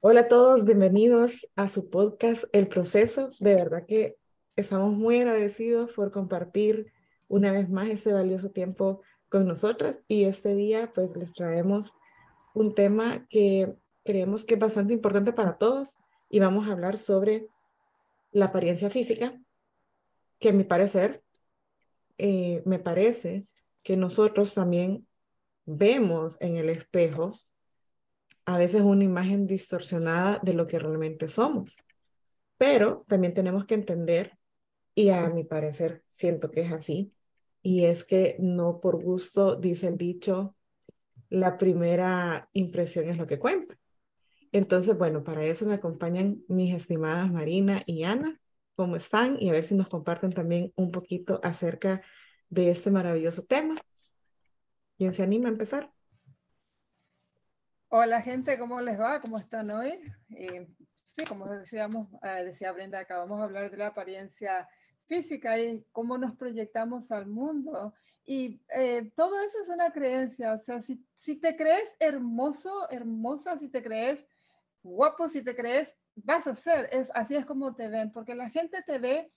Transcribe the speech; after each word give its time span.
Hola 0.00 0.20
a 0.20 0.26
todos, 0.28 0.64
bienvenidos 0.64 1.48
a 1.56 1.68
su 1.68 1.90
podcast 1.90 2.44
El 2.52 2.68
Proceso. 2.68 3.32
De 3.40 3.56
verdad 3.56 3.84
que 3.84 4.16
estamos 4.54 4.94
muy 4.94 5.18
agradecidos 5.18 5.90
por 5.90 6.12
compartir 6.12 6.92
una 7.26 7.50
vez 7.50 7.68
más 7.68 7.88
ese 7.88 8.12
valioso 8.12 8.52
tiempo 8.52 9.02
con 9.28 9.48
nosotras 9.48 10.04
y 10.06 10.22
este 10.22 10.54
día 10.54 10.92
pues 10.94 11.16
les 11.16 11.32
traemos 11.32 11.94
un 12.54 12.76
tema 12.76 13.26
que 13.28 13.74
creemos 14.04 14.44
que 14.44 14.54
es 14.54 14.60
bastante 14.60 14.92
importante 14.92 15.32
para 15.32 15.58
todos 15.58 15.98
y 16.30 16.38
vamos 16.38 16.68
a 16.68 16.72
hablar 16.72 16.96
sobre 16.96 17.48
la 18.30 18.46
apariencia 18.46 18.90
física, 18.90 19.36
que 20.38 20.50
a 20.50 20.52
mi 20.52 20.62
parecer, 20.62 21.24
eh, 22.18 22.62
me 22.64 22.78
parece 22.78 23.48
que 23.82 23.96
nosotros 23.96 24.54
también 24.54 25.08
vemos 25.66 26.40
en 26.40 26.56
el 26.56 26.68
espejo 26.68 27.36
a 28.48 28.56
veces 28.56 28.80
una 28.80 29.04
imagen 29.04 29.46
distorsionada 29.46 30.40
de 30.42 30.54
lo 30.54 30.66
que 30.66 30.78
realmente 30.78 31.28
somos. 31.28 31.76
Pero 32.56 33.04
también 33.06 33.34
tenemos 33.34 33.66
que 33.66 33.74
entender, 33.74 34.38
y 34.94 35.10
a 35.10 35.28
mi 35.28 35.44
parecer 35.44 36.02
siento 36.08 36.50
que 36.50 36.62
es 36.62 36.72
así, 36.72 37.12
y 37.60 37.84
es 37.84 38.06
que 38.06 38.36
no 38.38 38.80
por 38.80 39.02
gusto, 39.04 39.54
dice 39.54 39.88
el 39.88 39.98
dicho, 39.98 40.56
la 41.28 41.58
primera 41.58 42.48
impresión 42.54 43.10
es 43.10 43.18
lo 43.18 43.26
que 43.26 43.38
cuenta. 43.38 43.76
Entonces, 44.50 44.96
bueno, 44.96 45.24
para 45.24 45.44
eso 45.44 45.66
me 45.66 45.74
acompañan 45.74 46.42
mis 46.48 46.74
estimadas 46.74 47.30
Marina 47.30 47.82
y 47.84 48.04
Ana. 48.04 48.40
¿Cómo 48.74 48.96
están? 48.96 49.36
Y 49.38 49.50
a 49.50 49.52
ver 49.52 49.66
si 49.66 49.74
nos 49.74 49.90
comparten 49.90 50.32
también 50.32 50.72
un 50.74 50.90
poquito 50.90 51.38
acerca 51.42 52.00
de 52.48 52.70
este 52.70 52.90
maravilloso 52.90 53.44
tema. 53.44 53.76
¿Quién 54.96 55.12
se 55.12 55.22
anima 55.22 55.50
a 55.50 55.52
empezar? 55.52 55.92
Hola 57.90 58.20
gente, 58.20 58.58
¿cómo 58.58 58.82
les 58.82 59.00
va? 59.00 59.18
¿Cómo 59.18 59.38
están 59.38 59.70
hoy? 59.70 59.98
sí, 60.28 61.24
como 61.26 61.46
decíamos, 61.46 62.08
eh, 62.22 62.44
decía 62.44 62.70
Brenda, 62.72 62.98
acabamos 62.98 63.38
de 63.38 63.44
hablar 63.44 63.70
de 63.70 63.78
la 63.78 63.86
apariencia 63.86 64.68
física 65.06 65.58
y 65.58 65.82
cómo 65.90 66.18
nos 66.18 66.36
proyectamos 66.36 67.10
al 67.10 67.26
mundo. 67.26 67.94
Y 68.26 68.60
eh, 68.74 69.10
todo 69.16 69.40
eso 69.40 69.62
es 69.62 69.70
una 69.70 69.90
creencia, 69.90 70.52
o 70.52 70.58
sea, 70.58 70.82
si, 70.82 71.02
si 71.16 71.36
te 71.36 71.56
crees 71.56 71.96
hermoso, 71.98 72.90
hermosa, 72.90 73.58
si 73.58 73.70
te 73.70 73.82
crees 73.82 74.26
guapo, 74.82 75.30
si 75.30 75.42
te 75.42 75.56
crees, 75.56 75.88
vas 76.14 76.46
a 76.46 76.54
ser, 76.54 76.90
es, 76.92 77.10
así 77.14 77.36
es 77.36 77.46
como 77.46 77.74
te 77.74 77.88
ven, 77.88 78.12
porque 78.12 78.34
la 78.34 78.50
gente 78.50 78.82
te 78.82 78.98
ve 78.98 79.32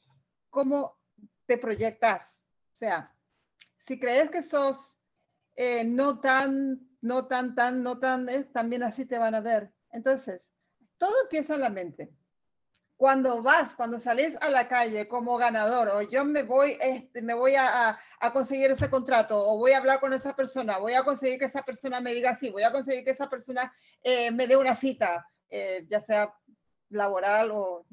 como 0.50 0.98
te 1.46 1.58
proyectas. 1.58 2.44
O 2.76 2.78
sea, 2.80 3.16
si 3.88 3.98
crees 3.98 4.30
que 4.30 4.44
sos 4.44 4.98
eh, 5.56 5.84
no 5.84 6.20
tan 6.20 6.92
no 7.02 7.28
tan, 7.28 7.56
tan, 7.56 7.84
no 7.84 8.00
tan, 8.00 8.30
eh, 8.30 8.46
también 8.46 8.84
así 8.84 9.06
te 9.06 9.18
van 9.18 9.36
a 9.36 9.42
ver. 9.42 9.72
Entonces, 9.92 10.48
todo 10.98 11.14
empieza 11.24 11.56
en 11.56 11.62
la 11.62 11.70
mente. 11.70 12.12
Cuando 12.96 13.42
vas, 13.42 13.74
cuando 13.76 14.00
salís 14.00 14.38
a 14.42 14.50
la 14.52 14.68
calle 14.68 15.08
como 15.08 15.36
ganador, 15.38 15.90
o 15.90 16.02
yo 16.04 16.24
me 16.24 16.44
voy, 16.44 16.78
este, 16.80 17.24
me 17.24 17.34
voy 17.34 17.56
a, 17.56 17.98
a, 18.20 18.32
conseguir 18.32 18.70
ese 18.70 18.92
contrato, 18.92 19.44
o 19.44 19.58
voy 19.58 19.72
a 19.72 19.80
hablar 19.80 20.00
con 20.00 20.14
esa 20.14 20.36
persona, 20.36 20.78
voy 20.78 20.94
a 20.94 21.04
conseguir 21.04 21.40
que 21.40 21.46
esa 21.46 21.64
persona 21.64 22.00
me 22.00 22.14
diga 22.14 22.36
sí, 22.36 22.52
voy 22.52 22.62
a 22.62 22.72
conseguir 22.72 23.04
que 23.04 23.10
esa 23.10 23.28
persona 23.28 23.74
eh, 24.04 24.30
me 24.30 24.46
dé 24.46 24.56
una 24.56 24.76
cita, 24.76 25.28
eh, 25.50 25.84
ya 25.90 26.00
sea 26.00 26.32
laboral 26.90 27.50
o... 27.52 27.88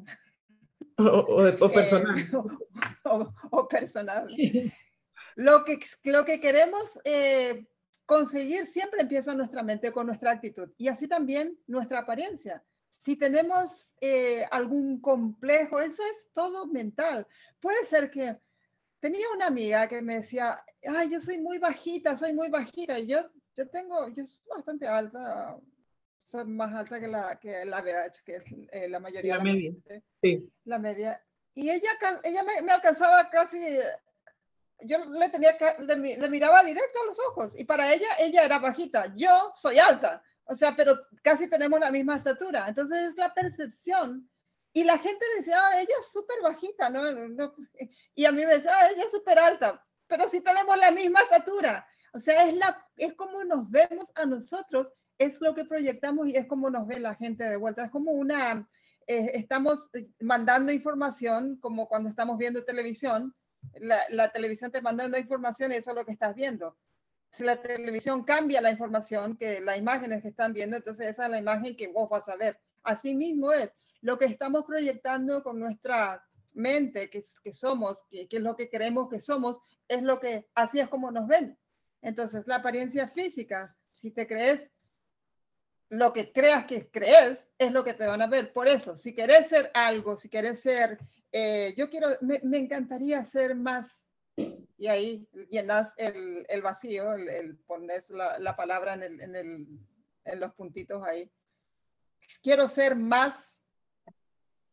O, 0.98 1.70
personal. 1.72 2.30
o, 3.50 3.68
personal. 3.68 4.28
Lo 5.38 5.64
que, 5.64 5.78
lo 6.02 6.24
que 6.24 6.40
queremos 6.40 6.98
conseguir 8.04 8.66
siempre 8.66 9.02
empieza 9.02 9.30
en 9.30 9.38
nuestra 9.38 9.62
mente 9.62 9.92
con 9.92 10.06
nuestra 10.06 10.32
actitud 10.32 10.68
y 10.76 10.88
así 10.88 11.06
también 11.06 11.56
nuestra 11.68 12.00
apariencia. 12.00 12.64
Si 12.88 13.14
tenemos 13.14 13.86
eh, 14.00 14.44
algún 14.50 15.00
complejo, 15.00 15.78
eso 15.78 16.02
es 16.02 16.28
todo 16.34 16.66
mental. 16.66 17.24
Puede 17.60 17.84
ser 17.84 18.10
que 18.10 18.36
tenía 18.98 19.26
una 19.32 19.46
amiga 19.46 19.86
que 19.88 20.02
me 20.02 20.16
decía, 20.16 20.60
ay, 20.82 21.10
yo 21.10 21.20
soy 21.20 21.38
muy 21.38 21.58
bajita, 21.58 22.16
soy 22.16 22.32
muy 22.32 22.48
bajita. 22.48 22.98
Y 22.98 23.06
yo, 23.06 23.20
yo 23.56 23.68
tengo, 23.68 24.08
yo 24.08 24.26
soy 24.26 24.42
bastante 24.56 24.88
alta, 24.88 25.56
soy 26.24 26.46
más 26.46 26.74
alta 26.74 26.98
que 26.98 27.06
la, 27.06 27.38
que 27.38 27.64
la 27.64 27.84
que 28.24 28.42
eh, 28.72 28.88
la 28.88 28.98
mayoría 28.98 29.36
la 29.36 29.44
media. 29.44 29.72
Sí. 30.20 30.50
La 30.64 30.78
media. 30.80 31.22
Y 31.54 31.70
ella, 31.70 31.90
ella 32.24 32.42
me, 32.42 32.60
me 32.62 32.72
alcanzaba 32.72 33.30
casi 33.30 33.58
yo 34.80 34.98
le 35.04 35.28
tenía 35.28 35.56
le, 35.78 36.28
miraba 36.28 36.62
directo 36.62 37.00
a 37.02 37.06
los 37.06 37.18
ojos 37.30 37.52
y 37.56 37.64
para 37.64 37.92
ella, 37.92 38.08
ella 38.18 38.44
era 38.44 38.58
bajita, 38.58 39.12
yo 39.16 39.52
soy 39.56 39.78
alta, 39.78 40.22
o 40.44 40.56
sea, 40.56 40.74
pero 40.74 40.98
casi 41.22 41.48
tenemos 41.48 41.78
la 41.78 41.90
misma 41.90 42.16
estatura. 42.16 42.66
Entonces 42.68 43.10
es 43.10 43.16
la 43.16 43.34
percepción. 43.34 44.28
Y 44.72 44.82
la 44.82 44.98
gente 44.98 45.24
decía, 45.36 45.60
ah, 45.60 45.80
ella 45.80 45.94
es 46.00 46.10
súper 46.10 46.36
bajita, 46.42 46.88
¿no? 46.88 47.02
Y 48.14 48.24
a 48.24 48.32
mí 48.32 48.46
me 48.46 48.54
decía, 48.54 48.72
ah, 48.74 48.90
ella 48.90 49.04
es 49.04 49.10
súper 49.10 49.38
alta, 49.38 49.84
pero 50.06 50.28
si 50.30 50.40
tenemos 50.40 50.76
la 50.78 50.90
misma 50.90 51.20
estatura. 51.20 51.86
O 52.14 52.20
sea, 52.20 52.46
es, 52.46 52.56
la, 52.56 52.86
es 52.96 53.14
como 53.14 53.44
nos 53.44 53.70
vemos 53.70 54.10
a 54.14 54.24
nosotros, 54.24 54.88
es 55.18 55.38
lo 55.40 55.54
que 55.54 55.66
proyectamos 55.66 56.28
y 56.28 56.36
es 56.36 56.46
como 56.46 56.70
nos 56.70 56.86
ve 56.86 56.98
la 56.98 57.14
gente 57.14 57.44
de 57.44 57.56
vuelta. 57.56 57.84
Es 57.84 57.90
como 57.90 58.12
una, 58.12 58.66
eh, 59.06 59.32
estamos 59.34 59.90
mandando 60.20 60.72
información, 60.72 61.58
como 61.60 61.88
cuando 61.88 62.08
estamos 62.08 62.38
viendo 62.38 62.64
televisión, 62.64 63.34
la, 63.80 64.28
televisión 64.30 64.70
te 64.70 64.80
manda 64.80 65.06
una 65.06 65.18
información 65.18 65.72
y 65.72 65.76
eso 65.76 65.90
es 65.90 65.96
lo 65.96 66.04
que 66.04 66.12
estás 66.12 66.34
viendo. 66.34 66.76
Si 67.30 67.44
la 67.44 67.56
televisión 67.60 68.24
cambia 68.24 68.60
la 68.60 68.70
información, 68.70 69.36
que 69.36 69.60
las 69.60 69.78
imágenes 69.78 70.22
que 70.22 70.28
están 70.28 70.52
viendo, 70.52 70.76
entonces 70.76 71.06
esa 71.08 71.26
es 71.26 71.30
la 71.30 71.38
imagen 71.38 71.76
que 71.76 71.88
vos 71.88 72.08
vas 72.08 72.26
a 72.28 72.36
ver. 72.36 72.58
Así 72.82 73.14
mismo 73.14 73.52
es 73.52 73.70
lo 74.00 74.18
que 74.18 74.24
estamos 74.24 74.64
proyectando 74.64 75.42
con 75.42 75.58
nuestra 75.58 76.24
mente, 76.54 77.10
que, 77.10 77.26
somos, 77.52 77.98
que, 78.10 78.28
que, 78.28 78.38
es 78.38 78.42
lo 78.42 78.56
que 78.56 78.70
creemos 78.70 79.08
que 79.08 79.20
somos, 79.20 79.58
es 79.86 80.02
lo 80.02 80.18
que, 80.18 80.48
así 80.54 80.80
es 80.80 80.88
como 80.88 81.10
nos 81.10 81.26
ven. 81.26 81.58
Entonces, 82.00 82.46
la 82.46 82.56
apariencia 82.56 83.08
física, 83.08 83.76
si 83.94 84.10
te 84.10 84.26
crees 84.26 84.70
lo 85.90 86.12
que 86.12 86.32
creas 86.32 86.66
que 86.66 86.90
crees, 86.90 87.44
es 87.56 87.72
lo 87.72 87.82
que 87.82 87.94
te 87.94 88.06
van 88.06 88.22
a 88.22 88.26
ver. 88.26 88.52
Por 88.52 88.68
eso, 88.68 88.96
si 88.96 89.14
querés 89.14 89.48
ser 89.48 89.70
algo, 89.74 90.16
si 90.16 90.28
querés 90.28 90.60
ser 90.60 90.98
eh, 91.32 91.74
yo 91.76 91.88
quiero, 91.90 92.08
me, 92.20 92.58
encantaría 92.58 93.22
ser 93.24 93.54
más, 93.54 94.00
y 94.36 94.86
ahí 94.86 95.28
llenas 95.50 95.92
el, 95.96 96.46
el 96.48 96.62
vacío, 96.62 97.14
el, 97.14 97.56
pones 97.58 98.10
la, 98.10 98.38
la 98.38 98.56
palabra 98.56 98.94
en, 98.94 99.02
el, 99.02 99.20
en, 99.20 99.36
el, 99.36 99.66
en 100.24 100.40
los 100.40 100.54
puntitos 100.54 101.02
ahí. 101.04 101.30
Quiero 102.42 102.68
ser 102.68 102.94
más 102.94 103.34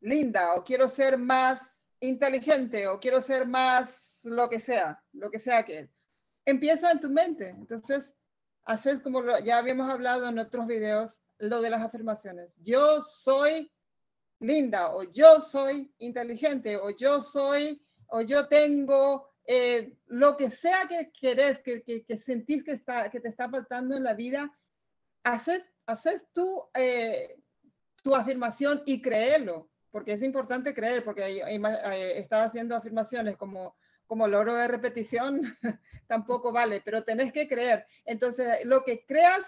linda 0.01 0.53
o 0.55 0.63
quiero 0.63 0.87
ser 0.89 1.17
más 1.17 1.61
inteligente 1.99 2.87
o 2.87 2.99
quiero 2.99 3.21
ser 3.21 3.47
más 3.47 4.17
lo 4.21 4.49
que 4.49 4.59
sea, 4.59 5.03
lo 5.13 5.31
que 5.31 5.39
sea 5.39 5.63
que 5.63 5.79
es. 5.79 5.89
Empieza 6.45 6.91
en 6.91 6.99
tu 6.99 7.09
mente. 7.09 7.49
Entonces, 7.49 8.13
haces 8.63 9.01
como 9.01 9.23
ya 9.39 9.57
habíamos 9.57 9.89
hablado 9.89 10.27
en 10.27 10.39
otros 10.39 10.67
videos, 10.67 11.19
lo 11.37 11.61
de 11.61 11.69
las 11.69 11.81
afirmaciones. 11.81 12.51
Yo 12.57 13.03
soy 13.03 13.71
linda, 14.39 14.95
o 14.95 15.03
yo 15.03 15.41
soy 15.41 15.91
inteligente, 15.99 16.77
o 16.77 16.89
yo 16.91 17.23
soy, 17.23 17.81
o 18.07 18.21
yo 18.21 18.47
tengo 18.47 19.29
eh, 19.47 19.93
lo 20.07 20.35
que 20.37 20.49
sea 20.51 20.87
que 20.87 21.11
querés, 21.11 21.59
que, 21.59 21.83
que, 21.83 22.17
sentís 22.17 22.63
que, 22.63 22.73
está, 22.73 23.09
que 23.09 23.19
te 23.19 23.29
está 23.29 23.49
faltando 23.49 23.95
en 23.95 24.03
la 24.03 24.13
vida, 24.13 24.51
haces, 25.23 25.63
haces 25.85 26.23
tú 26.33 26.63
eh, 26.73 27.37
tu 28.03 28.15
afirmación 28.15 28.83
y 28.85 29.01
créelo, 29.01 29.69
porque 29.91 30.13
es 30.13 30.21
importante 30.21 30.73
creer, 30.73 31.03
porque 31.03 31.41
estaba 32.17 32.43
haciendo 32.43 32.75
afirmaciones 32.75 33.37
como, 33.37 33.75
como 34.05 34.27
logro 34.27 34.55
de 34.55 34.67
repetición, 34.67 35.41
tampoco 36.07 36.51
vale, 36.51 36.81
pero 36.83 37.03
tenés 37.03 37.31
que 37.31 37.47
creer. 37.47 37.87
Entonces, 38.03 38.65
lo 38.65 38.83
que 38.83 39.05
creas, 39.05 39.41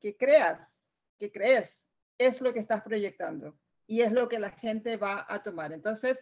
que 0.00 0.16
creas, 0.16 0.78
que 1.18 1.30
crees, 1.30 1.82
es 2.18 2.40
lo 2.40 2.52
que 2.52 2.60
estás 2.60 2.82
proyectando 2.82 3.56
y 3.86 4.00
es 4.02 4.12
lo 4.12 4.28
que 4.28 4.38
la 4.38 4.50
gente 4.50 4.96
va 4.96 5.26
a 5.28 5.42
tomar. 5.42 5.72
Entonces, 5.72 6.18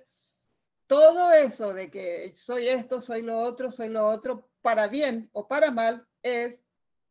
todo 0.86 1.32
eso 1.32 1.72
de 1.72 1.90
que 1.90 2.32
soy 2.34 2.68
esto, 2.68 3.00
soy 3.00 3.22
lo 3.22 3.38
otro, 3.38 3.70
soy 3.70 3.88
lo 3.88 4.06
otro, 4.08 4.50
para 4.60 4.88
bien 4.88 5.30
o 5.32 5.46
para 5.46 5.70
mal, 5.70 6.06
es 6.22 6.62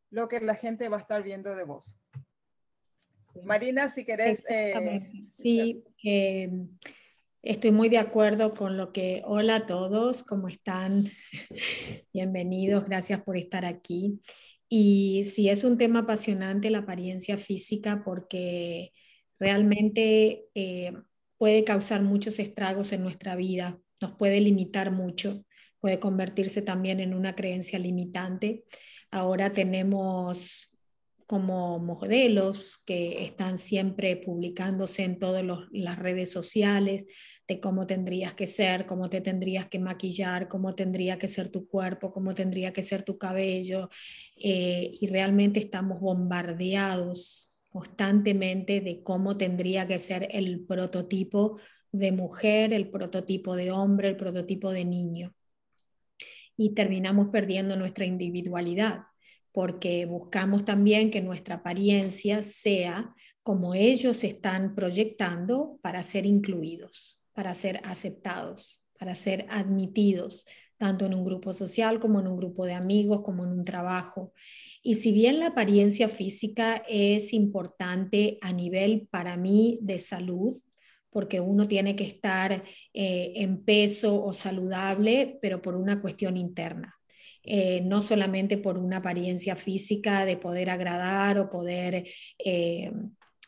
lo 0.10 0.28
que 0.28 0.40
la 0.42 0.56
gente 0.56 0.90
va 0.90 0.98
a 0.98 1.02
estar 1.02 1.24
viendo 1.24 1.56
de 1.56 1.64
vos. 1.64 1.96
Marina, 3.44 3.90
si 3.90 4.04
querés... 4.04 4.46
Eh, 4.50 5.10
sí, 5.30 5.84
em, 6.04 6.68
estoy 7.42 7.72
muy 7.72 7.90
de 7.90 8.00
acuerdo 8.00 8.54
con 8.54 8.76
lo 8.76 8.92
que... 8.92 9.22
Hola 9.26 9.58
a 9.58 9.66
todos, 9.66 10.24
¿cómo 10.24 10.48
están? 10.48 11.10
Bienvenidos, 12.14 12.86
gracias 12.86 13.22
por 13.22 13.38
estar 13.38 13.66
aquí. 13.66 14.20
Y 14.68 15.24
sí, 15.24 15.50
es 15.50 15.64
un 15.64 15.78
tema 15.78 16.00
apasionante 16.00 16.70
la 16.70 16.80
apariencia 16.80 17.38
física 17.38 18.04
porque 18.04 18.92
realmente 19.40 20.46
eh, 20.54 20.94
puede 21.38 21.64
causar 21.64 22.02
muchos 22.02 22.40
estragos 22.40 22.92
en 22.92 23.02
nuestra 23.02 23.36
vida, 23.36 23.80
nos 24.02 24.12
puede 24.12 24.42
limitar 24.42 24.92
mucho, 24.92 25.46
puede 25.80 26.00
convertirse 26.00 26.62
también 26.62 27.00
en 27.00 27.14
una 27.14 27.36
creencia 27.36 27.80
limitante. 27.80 28.66
Ahora 29.12 29.54
tenemos 29.54 30.70
como 31.26 31.80
modelos 31.80 32.82
que 32.86 33.24
están 33.24 33.58
siempre 33.58 34.16
publicándose 34.18 35.04
en 35.04 35.20
todas 35.20 35.46
las 35.72 36.00
redes 36.00 36.32
sociales 36.32 37.06
de 37.48 37.60
cómo 37.60 37.88
tendrías 37.88 38.34
que 38.34 38.48
ser, 38.48 38.86
cómo 38.86 39.10
te 39.10 39.22
tendrías 39.22 39.68
que 39.68 39.80
maquillar, 39.80 40.48
cómo 40.48 40.74
tendría 40.74 41.18
que 41.18 41.28
ser 41.28 41.50
tu 41.50 41.68
cuerpo, 41.68 42.12
cómo 42.12 42.34
tendría 42.34 42.74
que 42.74 42.82
ser 42.82 43.04
tu 43.04 43.18
cabello. 43.18 43.90
Eh, 44.36 44.98
y 45.00 45.08
realmente 45.08 45.60
estamos 45.60 46.00
bombardeados 46.00 47.49
constantemente 47.70 48.82
de 48.82 49.04
cómo 49.04 49.38
tendría 49.38 49.88
que 49.88 50.00
ser 50.00 50.28
el 50.32 50.66
prototipo 50.66 51.60
de 51.92 52.12
mujer, 52.12 52.74
el 52.74 52.90
prototipo 52.90 53.56
de 53.56 53.72
hombre, 53.72 54.10
el 54.10 54.16
prototipo 54.16 54.72
de 54.72 54.86
niño. 54.86 55.34
Y 56.58 56.74
terminamos 56.74 57.30
perdiendo 57.30 57.76
nuestra 57.76 58.06
individualidad 58.06 59.04
porque 59.52 60.06
buscamos 60.06 60.66
también 60.66 61.10
que 61.12 61.22
nuestra 61.22 61.56
apariencia 61.56 62.44
sea 62.44 63.14
como 63.44 63.74
ellos 63.74 64.24
están 64.24 64.76
proyectando 64.76 65.80
para 65.82 66.04
ser 66.04 66.26
incluidos, 66.26 67.20
para 67.34 67.54
ser 67.54 67.82
aceptados, 67.84 68.86
para 69.00 69.16
ser 69.16 69.46
admitidos, 69.50 70.46
tanto 70.80 71.06
en 71.06 71.14
un 71.14 71.26
grupo 71.26 71.54
social 71.54 72.00
como 72.00 72.22
en 72.22 72.28
un 72.28 72.38
grupo 72.38 72.66
de 72.66 72.74
amigos, 72.74 73.22
como 73.22 73.44
en 73.44 73.52
un 73.52 73.66
trabajo. 73.66 74.34
Y 74.82 74.96
si 74.96 75.12
bien 75.12 75.40
la 75.40 75.48
apariencia 75.48 76.08
física 76.08 76.84
es 76.88 77.34
importante 77.34 78.40
a 78.42 78.54
nivel 78.54 79.08
para 79.12 79.36
mí 79.36 79.78
de 79.82 80.00
salud, 80.00 80.58
porque 81.12 81.42
uno 81.42 81.68
tiene 81.68 81.96
que 81.96 82.06
estar 82.06 82.64
eh, 82.94 83.34
en 83.36 83.64
peso 83.64 84.24
o 84.24 84.32
saludable, 84.32 85.38
pero 85.42 85.62
por 85.62 85.76
una 85.76 86.02
cuestión 86.02 86.38
interna. 86.38 86.96
Eh, 87.44 87.82
no 87.82 88.00
solamente 88.00 88.58
por 88.58 88.78
una 88.78 88.98
apariencia 88.98 89.56
física 89.56 90.26
de 90.26 90.38
poder 90.38 90.70
agradar 90.70 91.40
o 91.40 91.50
poder 91.50 92.06
eh, 92.38 92.92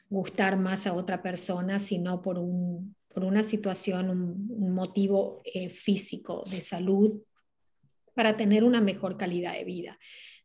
gustar 0.09 0.57
más 0.57 0.87
a 0.87 0.93
otra 0.93 1.21
persona, 1.21 1.79
sino 1.79 2.21
por, 2.21 2.39
un, 2.39 2.95
por 3.21 3.29
una 3.29 3.43
situación, 3.43 4.09
un, 4.09 4.73
motivo 4.73 5.43
eh, 5.45 5.69
físico 5.69 6.43
de 6.49 6.59
salud 6.59 7.21
para 8.15 8.35
tener 8.35 8.63
una 8.63 8.81
mejor 8.81 9.15
calidad 9.15 9.53
de 9.53 9.63
vida. 9.63 9.99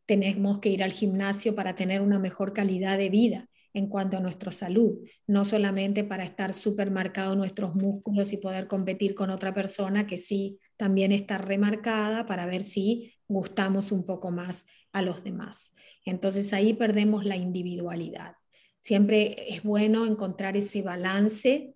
Tenemos 0.05 0.59
que 0.59 0.69
ir 0.69 0.85
al 0.85 0.93
gimnasio 0.93 1.55
para 1.55 1.75
tener 1.75 2.03
una 2.03 2.19
mejor 2.19 2.53
calidad 2.53 2.99
de 2.99 3.09
vida 3.09 3.49
en 3.73 3.87
cuanto 3.89 4.19
a 4.19 4.21
nuestra 4.21 4.53
salud, 4.53 4.99
no 5.27 5.47
solamente 5.47 6.05
para 6.05 6.25
estar 6.25 6.53
súper 6.53 6.91
marcados 6.91 7.35
nuestros 7.35 7.75
músculos 7.75 8.35
y 8.35 8.37
poder 8.37 8.69
competir 8.69 9.15
con 9.15 9.31
otra 9.31 9.55
persona 9.55 10.07
que 10.07 10.19
sí 10.19 10.59
también 10.77 11.13
está 11.13 11.39
remarcada 11.39 12.27
para 12.27 12.45
ver 12.45 12.63
si 12.63 13.15
gustamos 13.27 13.91
un 13.91 14.05
poco 14.05 14.31
más 14.31 14.67
a 14.93 15.01
los 15.01 15.25
demás. 15.25 15.75
Entonces 16.05 16.53
ahí 16.53 16.75
perdemos 16.75 17.25
la 17.25 17.37
individualidad. 17.37 18.35
Siempre 18.83 19.55
es 19.55 19.63
bueno 19.63 20.05
encontrar 20.05 20.59
ese 20.59 20.83
balance, 20.83 21.76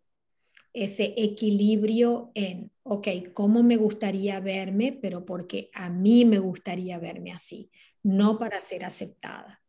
ese 0.72 1.14
equilibrio 1.16 2.30
en, 2.34 2.72
ok, 2.82 3.08
¿cómo 3.34 3.62
me 3.62 3.76
gustaría 3.76 4.40
verme? 4.40 4.98
Pero 5.00 5.24
porque 5.24 5.70
a 5.74 5.90
mí 5.90 6.24
me 6.24 6.38
gustaría 6.38 6.98
verme 6.98 7.32
así, 7.32 7.70
no 8.02 8.38
para 8.38 8.60
ser 8.60 8.84
aceptada. 8.84 9.60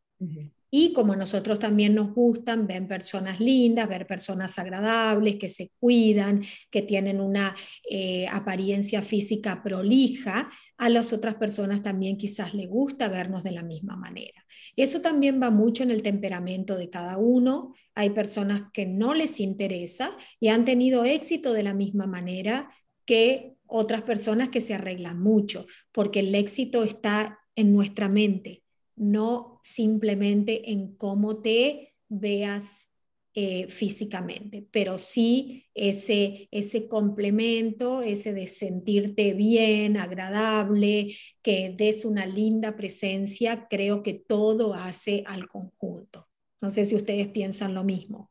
Y 0.71 0.93
como 0.93 1.13
a 1.13 1.17
nosotros 1.17 1.59
también 1.59 1.93
nos 1.93 2.13
gustan, 2.13 2.65
ven 2.65 2.87
personas 2.87 3.39
lindas, 3.39 3.89
ver 3.89 4.07
personas 4.07 4.57
agradables, 4.57 5.35
que 5.35 5.49
se 5.49 5.71
cuidan, 5.79 6.41
que 6.71 6.81
tienen 6.81 7.19
una 7.19 7.53
eh, 7.89 8.25
apariencia 8.29 9.01
física 9.01 9.61
prolija, 9.61 10.49
a 10.81 10.89
las 10.89 11.13
otras 11.13 11.35
personas 11.35 11.83
también 11.83 12.17
quizás 12.17 12.55
le 12.55 12.65
gusta 12.65 13.07
vernos 13.07 13.43
de 13.43 13.51
la 13.51 13.61
misma 13.61 13.95
manera. 13.95 14.43
Eso 14.75 14.99
también 14.99 15.39
va 15.39 15.51
mucho 15.51 15.83
en 15.83 15.91
el 15.91 16.01
temperamento 16.01 16.75
de 16.75 16.89
cada 16.89 17.17
uno. 17.17 17.75
Hay 17.93 18.09
personas 18.09 18.63
que 18.73 18.87
no 18.87 19.13
les 19.13 19.39
interesa 19.39 20.17
y 20.39 20.47
han 20.47 20.65
tenido 20.65 21.05
éxito 21.05 21.53
de 21.53 21.61
la 21.61 21.75
misma 21.75 22.07
manera 22.07 22.71
que 23.05 23.53
otras 23.67 24.01
personas 24.01 24.49
que 24.49 24.59
se 24.59 24.73
arreglan 24.73 25.21
mucho, 25.21 25.67
porque 25.91 26.21
el 26.21 26.33
éxito 26.33 26.83
está 26.83 27.37
en 27.55 27.73
nuestra 27.73 28.09
mente, 28.09 28.60
no 29.01 29.59
simplemente 29.63 30.71
en 30.71 30.95
cómo 30.95 31.41
te 31.41 31.95
veas 32.07 32.91
eh, 33.33 33.67
físicamente, 33.67 34.67
pero 34.71 34.99
sí 34.99 35.65
ese, 35.73 36.47
ese 36.51 36.87
complemento, 36.87 38.03
ese 38.03 38.31
de 38.33 38.45
sentirte 38.45 39.33
bien, 39.33 39.97
agradable, 39.97 41.15
que 41.41 41.73
des 41.75 42.05
una 42.05 42.27
linda 42.27 42.75
presencia, 42.75 43.67
creo 43.69 44.03
que 44.03 44.13
todo 44.13 44.75
hace 44.75 45.23
al 45.25 45.47
conjunto. 45.47 46.27
No 46.59 46.69
sé 46.69 46.85
si 46.85 46.95
ustedes 46.95 47.27
piensan 47.29 47.73
lo 47.73 47.83
mismo, 47.83 48.29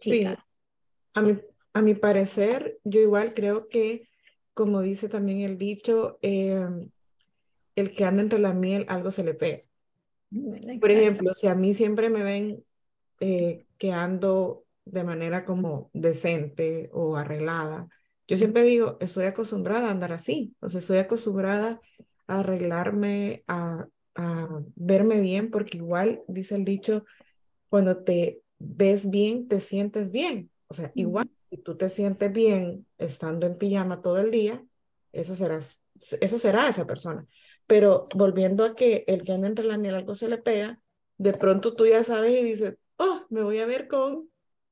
chicas. 0.00 0.36
A, 1.14 1.22
mi, 1.22 1.38
a 1.72 1.80
mi 1.80 1.94
parecer, 1.94 2.78
yo 2.84 3.00
igual 3.00 3.32
creo 3.32 3.68
que, 3.68 4.06
como 4.52 4.82
dice 4.82 5.08
también 5.08 5.40
el 5.40 5.56
dicho, 5.56 6.18
em, 6.20 6.90
el 7.74 7.94
que 7.94 8.04
anda 8.04 8.20
entre 8.20 8.38
la 8.38 8.52
miel, 8.52 8.84
algo 8.88 9.10
se 9.10 9.24
le 9.24 9.32
pega. 9.32 9.69
Por 10.80 10.90
ejemplo, 10.90 11.34
si 11.34 11.46
a 11.46 11.54
mí 11.54 11.74
siempre 11.74 12.08
me 12.10 12.22
ven 12.22 12.64
eh, 13.20 13.66
que 13.78 13.92
ando 13.92 14.64
de 14.84 15.04
manera 15.04 15.44
como 15.44 15.90
decente 15.92 16.90
o 16.92 17.16
arreglada. 17.16 17.88
Yo 18.26 18.36
siempre 18.36 18.62
digo, 18.64 18.96
estoy 19.00 19.26
acostumbrada 19.26 19.88
a 19.88 19.90
andar 19.90 20.12
así, 20.12 20.54
o 20.60 20.68
sea, 20.68 20.80
estoy 20.80 20.98
acostumbrada 20.98 21.80
a 22.26 22.40
arreglarme, 22.40 23.44
a, 23.48 23.86
a 24.14 24.48
verme 24.76 25.20
bien, 25.20 25.50
porque 25.50 25.78
igual 25.78 26.22
dice 26.28 26.54
el 26.56 26.64
dicho, 26.64 27.04
cuando 27.68 28.02
te 28.04 28.42
ves 28.58 29.10
bien, 29.10 29.48
te 29.48 29.60
sientes 29.60 30.10
bien. 30.10 30.50
O 30.68 30.74
sea, 30.74 30.92
igual, 30.94 31.26
si 31.50 31.58
tú 31.58 31.76
te 31.76 31.90
sientes 31.90 32.32
bien 32.32 32.86
estando 32.98 33.46
en 33.46 33.56
pijama 33.56 34.02
todo 34.02 34.18
el 34.18 34.30
día, 34.30 34.64
eso 35.12 35.34
será, 35.34 35.58
eso 35.58 36.38
será 36.38 36.68
esa 36.68 36.86
persona. 36.86 37.26
Pero 37.70 38.08
volviendo 38.16 38.64
a 38.64 38.74
que 38.74 39.04
el 39.06 39.22
que 39.22 39.30
anda 39.30 39.46
entre 39.46 39.64
la 39.64 39.78
miel 39.78 39.94
algo 39.94 40.16
se 40.16 40.28
le 40.28 40.38
pega, 40.38 40.82
de 41.18 41.32
pronto 41.34 41.76
tú 41.76 41.86
ya 41.86 42.02
sabes 42.02 42.32
y 42.32 42.42
dices, 42.42 42.76
oh, 42.96 43.24
me 43.30 43.44
voy 43.44 43.60
a 43.60 43.66
ver 43.66 43.86
con, 43.86 44.28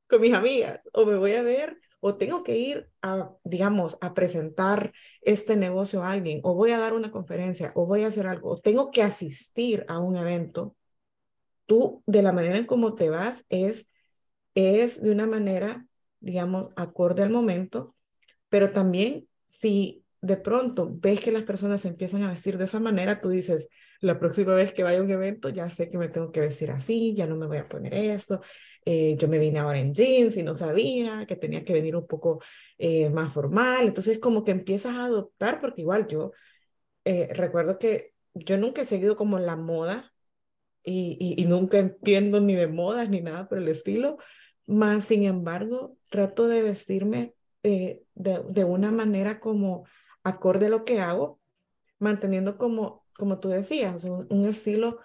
con 0.09 0.21
mis 0.21 0.35
amigas 0.35 0.81
o 0.93 1.07
me 1.07 1.15
voy 1.15 1.35
a 1.35 1.43
ver 1.43 1.79
o 2.01 2.17
tengo 2.17 2.43
que 2.43 2.59
ir 2.59 2.91
a, 3.01 3.31
digamos, 3.45 3.97
a 4.01 4.15
presentar 4.15 4.93
este 5.21 5.55
negocio 5.55 6.03
a 6.03 6.11
alguien 6.11 6.41
o 6.43 6.57
voy 6.57 6.73
a 6.73 6.81
dar 6.81 6.93
una 6.93 7.13
conferencia 7.13 7.71
o 7.77 7.87
voy 7.87 8.03
a 8.03 8.09
hacer 8.09 8.27
algo 8.27 8.51
o 8.51 8.59
tengo 8.59 8.91
que 8.91 9.05
asistir 9.05 9.85
a 9.87 10.01
un 10.01 10.17
evento, 10.17 10.75
tú 11.67 12.03
de 12.05 12.23
la 12.23 12.33
manera 12.33 12.59
en 12.59 12.67
cómo 12.67 12.97
te 12.97 13.11
vas 13.11 13.47
es, 13.49 13.93
es 14.57 15.01
de 15.01 15.13
una 15.13 15.29
manera, 15.29 15.87
digamos, 16.19 16.73
acorde 16.75 17.23
al 17.23 17.31
momento, 17.31 17.95
pero 18.49 18.73
también 18.73 19.29
si 19.47 20.05
de 20.21 20.37
pronto 20.37 20.91
ves 20.93 21.21
que 21.21 21.33
las 21.33 21.45
personas 21.45 21.81
se 21.83 21.89
empiezan 21.89 22.23
a 22.23 22.31
vestir 22.31 22.59
de 22.59 22.65
esa 22.65 22.81
manera, 22.81 23.21
tú 23.21 23.31
dices, 23.31 23.69
la 24.01 24.19
próxima 24.19 24.55
vez 24.55 24.73
que 24.73 24.83
vaya 24.83 24.99
a 24.99 25.03
un 25.03 25.11
evento 25.11 25.49
ya 25.49 25.71
sé 25.71 25.91
que 25.91 25.99
me 25.99 26.09
tengo 26.09 26.33
que 26.33 26.41
vestir 26.41 26.71
así, 26.71 27.15
ya 27.15 27.27
no 27.27 27.37
me 27.37 27.47
voy 27.47 27.59
a 27.59 27.69
poner 27.69 27.95
eso. 27.95 28.41
Eh, 28.85 29.17
yo 29.19 29.29
me 29.29 29.39
vine 29.39 29.59
ahora 29.59 29.79
en 29.81 29.93
jeans 29.95 30.37
y 30.37 30.43
no 30.43 30.55
sabía 30.55 31.27
que 31.27 31.37
tenía 31.37 31.65
que 31.65 31.73
venir 31.75 31.97
un 31.97 32.07
poco 32.07 32.41
eh, 32.79 33.11
más 33.11 33.33
formal. 33.33 33.87
Entonces 33.87 34.19
como 34.19 34.45
que 34.45 34.53
empiezas 34.53 34.95
a 34.97 35.05
adoptar, 35.05 35.61
porque 35.61 35.83
igual 35.83 36.07
yo 36.09 36.33
eh, 37.05 37.29
recuerdo 37.35 37.79
que 37.79 38.15
yo 38.35 38.57
nunca 38.59 38.83
he 38.83 38.85
seguido 38.87 39.17
como 39.17 39.39
la 39.39 39.57
moda 39.57 40.13
y, 40.83 41.35
y, 41.37 41.45
nunca 41.45 41.79
entiendo 41.79 42.41
ni 42.41 42.55
de 42.55 42.67
modas 42.67 43.11
ni 43.11 43.21
nada 43.21 43.49
por 43.49 43.59
el 43.59 43.69
estilo, 43.69 44.19
más 44.67 45.05
sin 45.05 45.25
embargo 45.25 45.97
trato 46.09 46.49
de 46.49 46.63
vestirme 46.63 47.35
de, 47.63 48.07
de 48.15 48.65
una 48.65 48.91
manera 48.91 49.41
como 49.41 49.85
acorde 50.29 50.67
a 50.67 50.71
lo 50.71 50.85
que 50.85 51.01
hago, 51.01 51.41
manteniendo 51.99 52.59
como 52.59 53.09
como 53.19 53.41
tú 53.41 53.49
decías, 53.49 54.05
un, 54.05 54.47
estilo 54.47 55.01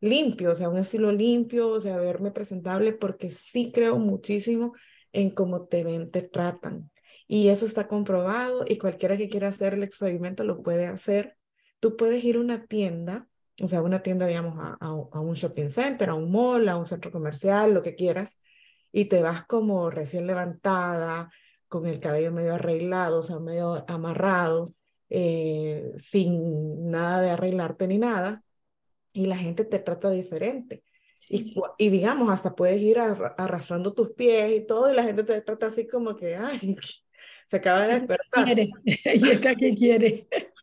limpio, 0.00 0.52
o 0.52 0.54
sea, 0.54 0.68
un 0.68 0.78
estilo 0.78 1.10
limpio, 1.12 1.68
o 1.68 1.80
sea, 1.80 1.96
verme 1.98 2.30
presentable, 2.30 2.92
porque 2.92 3.30
sí 3.30 3.72
creo 3.74 3.98
muchísimo 3.98 4.74
en 5.12 5.30
cómo 5.30 5.66
te 5.66 5.82
ven, 5.82 6.12
te 6.12 6.22
tratan. 6.22 6.90
Y 7.26 7.48
eso 7.48 7.66
está 7.66 7.88
comprobado 7.88 8.64
y 8.68 8.78
cualquiera 8.78 9.16
que 9.16 9.28
quiera 9.28 9.48
hacer 9.48 9.74
el 9.74 9.82
experimento 9.82 10.44
lo 10.44 10.62
puede 10.62 10.86
hacer. 10.86 11.36
Tú 11.80 11.96
puedes 11.96 12.22
ir 12.24 12.36
a 12.36 12.40
una 12.40 12.66
tienda, 12.66 13.28
o 13.60 13.66
sea, 13.66 13.82
una 13.82 14.02
tienda, 14.02 14.26
digamos, 14.28 14.56
a, 14.60 14.76
a, 14.80 14.86
a 14.86 15.20
un 15.20 15.34
shopping 15.34 15.70
center, 15.70 16.10
a 16.10 16.14
un 16.14 16.30
mall, 16.30 16.68
a 16.68 16.76
un 16.76 16.86
centro 16.86 17.10
comercial, 17.10 17.74
lo 17.74 17.82
que 17.82 17.96
quieras, 17.96 18.38
y 18.92 19.06
te 19.06 19.22
vas 19.22 19.44
como 19.46 19.90
recién 19.90 20.28
levantada, 20.28 21.30
con 21.68 21.86
el 21.86 22.00
cabello 22.00 22.32
medio 22.32 22.54
arreglado, 22.54 23.20
o 23.20 23.22
sea, 23.22 23.38
medio 23.38 23.84
amarrado, 23.88 24.74
eh, 25.10 25.92
sin 25.98 26.90
nada 26.90 27.20
de 27.20 27.30
arreglarte 27.30 27.86
ni 27.86 27.98
nada, 27.98 28.42
y 29.12 29.26
la 29.26 29.36
gente 29.36 29.64
te 29.64 29.78
trata 29.78 30.10
diferente. 30.10 30.84
Y, 31.28 31.44
y, 31.78 31.88
digamos, 31.88 32.28
hasta 32.30 32.54
puedes 32.54 32.80
ir 32.80 32.98
arrastrando 32.98 33.94
tus 33.94 34.10
pies 34.12 34.52
y 34.52 34.66
todo, 34.66 34.90
y 34.90 34.94
la 34.94 35.02
gente 35.02 35.24
te 35.24 35.40
trata 35.40 35.66
así 35.66 35.86
como 35.86 36.14
que, 36.16 36.36
ay, 36.36 36.76
se 37.48 37.56
acaba 37.56 37.86
de 37.86 38.00
despertar. 38.00 38.58
¿Y 38.84 39.30
acá 39.30 39.54
qué 39.54 39.74
quiere? 39.74 40.28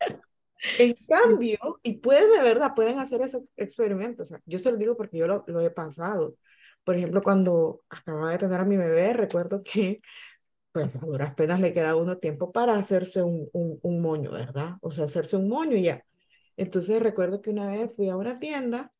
En 0.79 0.95
cambio, 1.09 1.81
y 1.83 1.97
pueden 1.97 2.31
de 2.31 2.41
verdad, 2.41 2.73
pueden 2.73 2.97
hacer 2.97 3.21
ese 3.21 3.39
experimento. 3.57 4.23
O 4.23 4.25
sea, 4.25 4.39
yo 4.45 4.59
se 4.59 4.71
lo 4.71 4.77
digo 4.77 4.95
porque 4.95 5.17
yo 5.17 5.27
lo, 5.27 5.43
lo 5.47 5.59
he 5.59 5.69
pasado. 5.69 6.37
Por 6.85 6.95
ejemplo, 6.95 7.21
cuando 7.21 7.83
acababa 7.89 8.31
de 8.31 8.37
tener 8.37 8.61
a 8.61 8.63
mi 8.63 8.77
bebé, 8.77 9.11
recuerdo 9.11 9.61
que 9.61 10.01
pues 10.73 10.95
a 10.97 10.99
duras 10.99 11.35
penas 11.35 11.61
le 11.61 11.73
queda 11.73 11.95
uno 11.95 12.17
tiempo 12.17 12.51
para 12.51 12.75
hacerse 12.77 13.23
un, 13.23 13.49
un, 13.53 13.79
un, 13.83 14.01
moño, 14.01 14.31
¿verdad? 14.31 14.77
O 14.81 14.91
sea, 14.91 15.05
hacerse 15.05 15.37
un 15.37 15.47
moño 15.49 15.77
y 15.77 15.83
ya. 15.83 16.05
Entonces 16.57 17.01
recuerdo 17.01 17.41
que 17.41 17.51
una 17.51 17.67
vez 17.69 17.91
fui 17.95 18.09
a 18.09 18.17
una 18.17 18.39
tienda, 18.39 18.91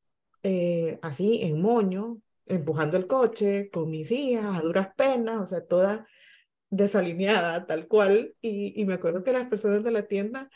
eh, 0.44 1.00
así 1.02 1.42
en 1.44 1.62
moño, 1.62 2.20
empujando 2.46 2.98
el 2.98 3.08
coche 3.08 3.70
con 3.72 3.90
mis 3.92 4.12
hijas 4.12 4.46
a 4.60 4.62
duras 4.62 4.90
penas, 4.96 5.42
o 5.42 5.48
sea, 5.48 5.66
toda 5.66 6.08
desalineada, 6.70 7.66
tal 7.68 7.88
cual, 7.88 8.36
y, 8.42 8.80
y 8.82 8.86
me 8.86 8.96
acuerdo 8.96 9.24
que 9.24 9.34
las 9.34 9.48
personas 9.50 9.84
de 9.84 9.92
la 9.92 10.08
tienda 10.08 10.50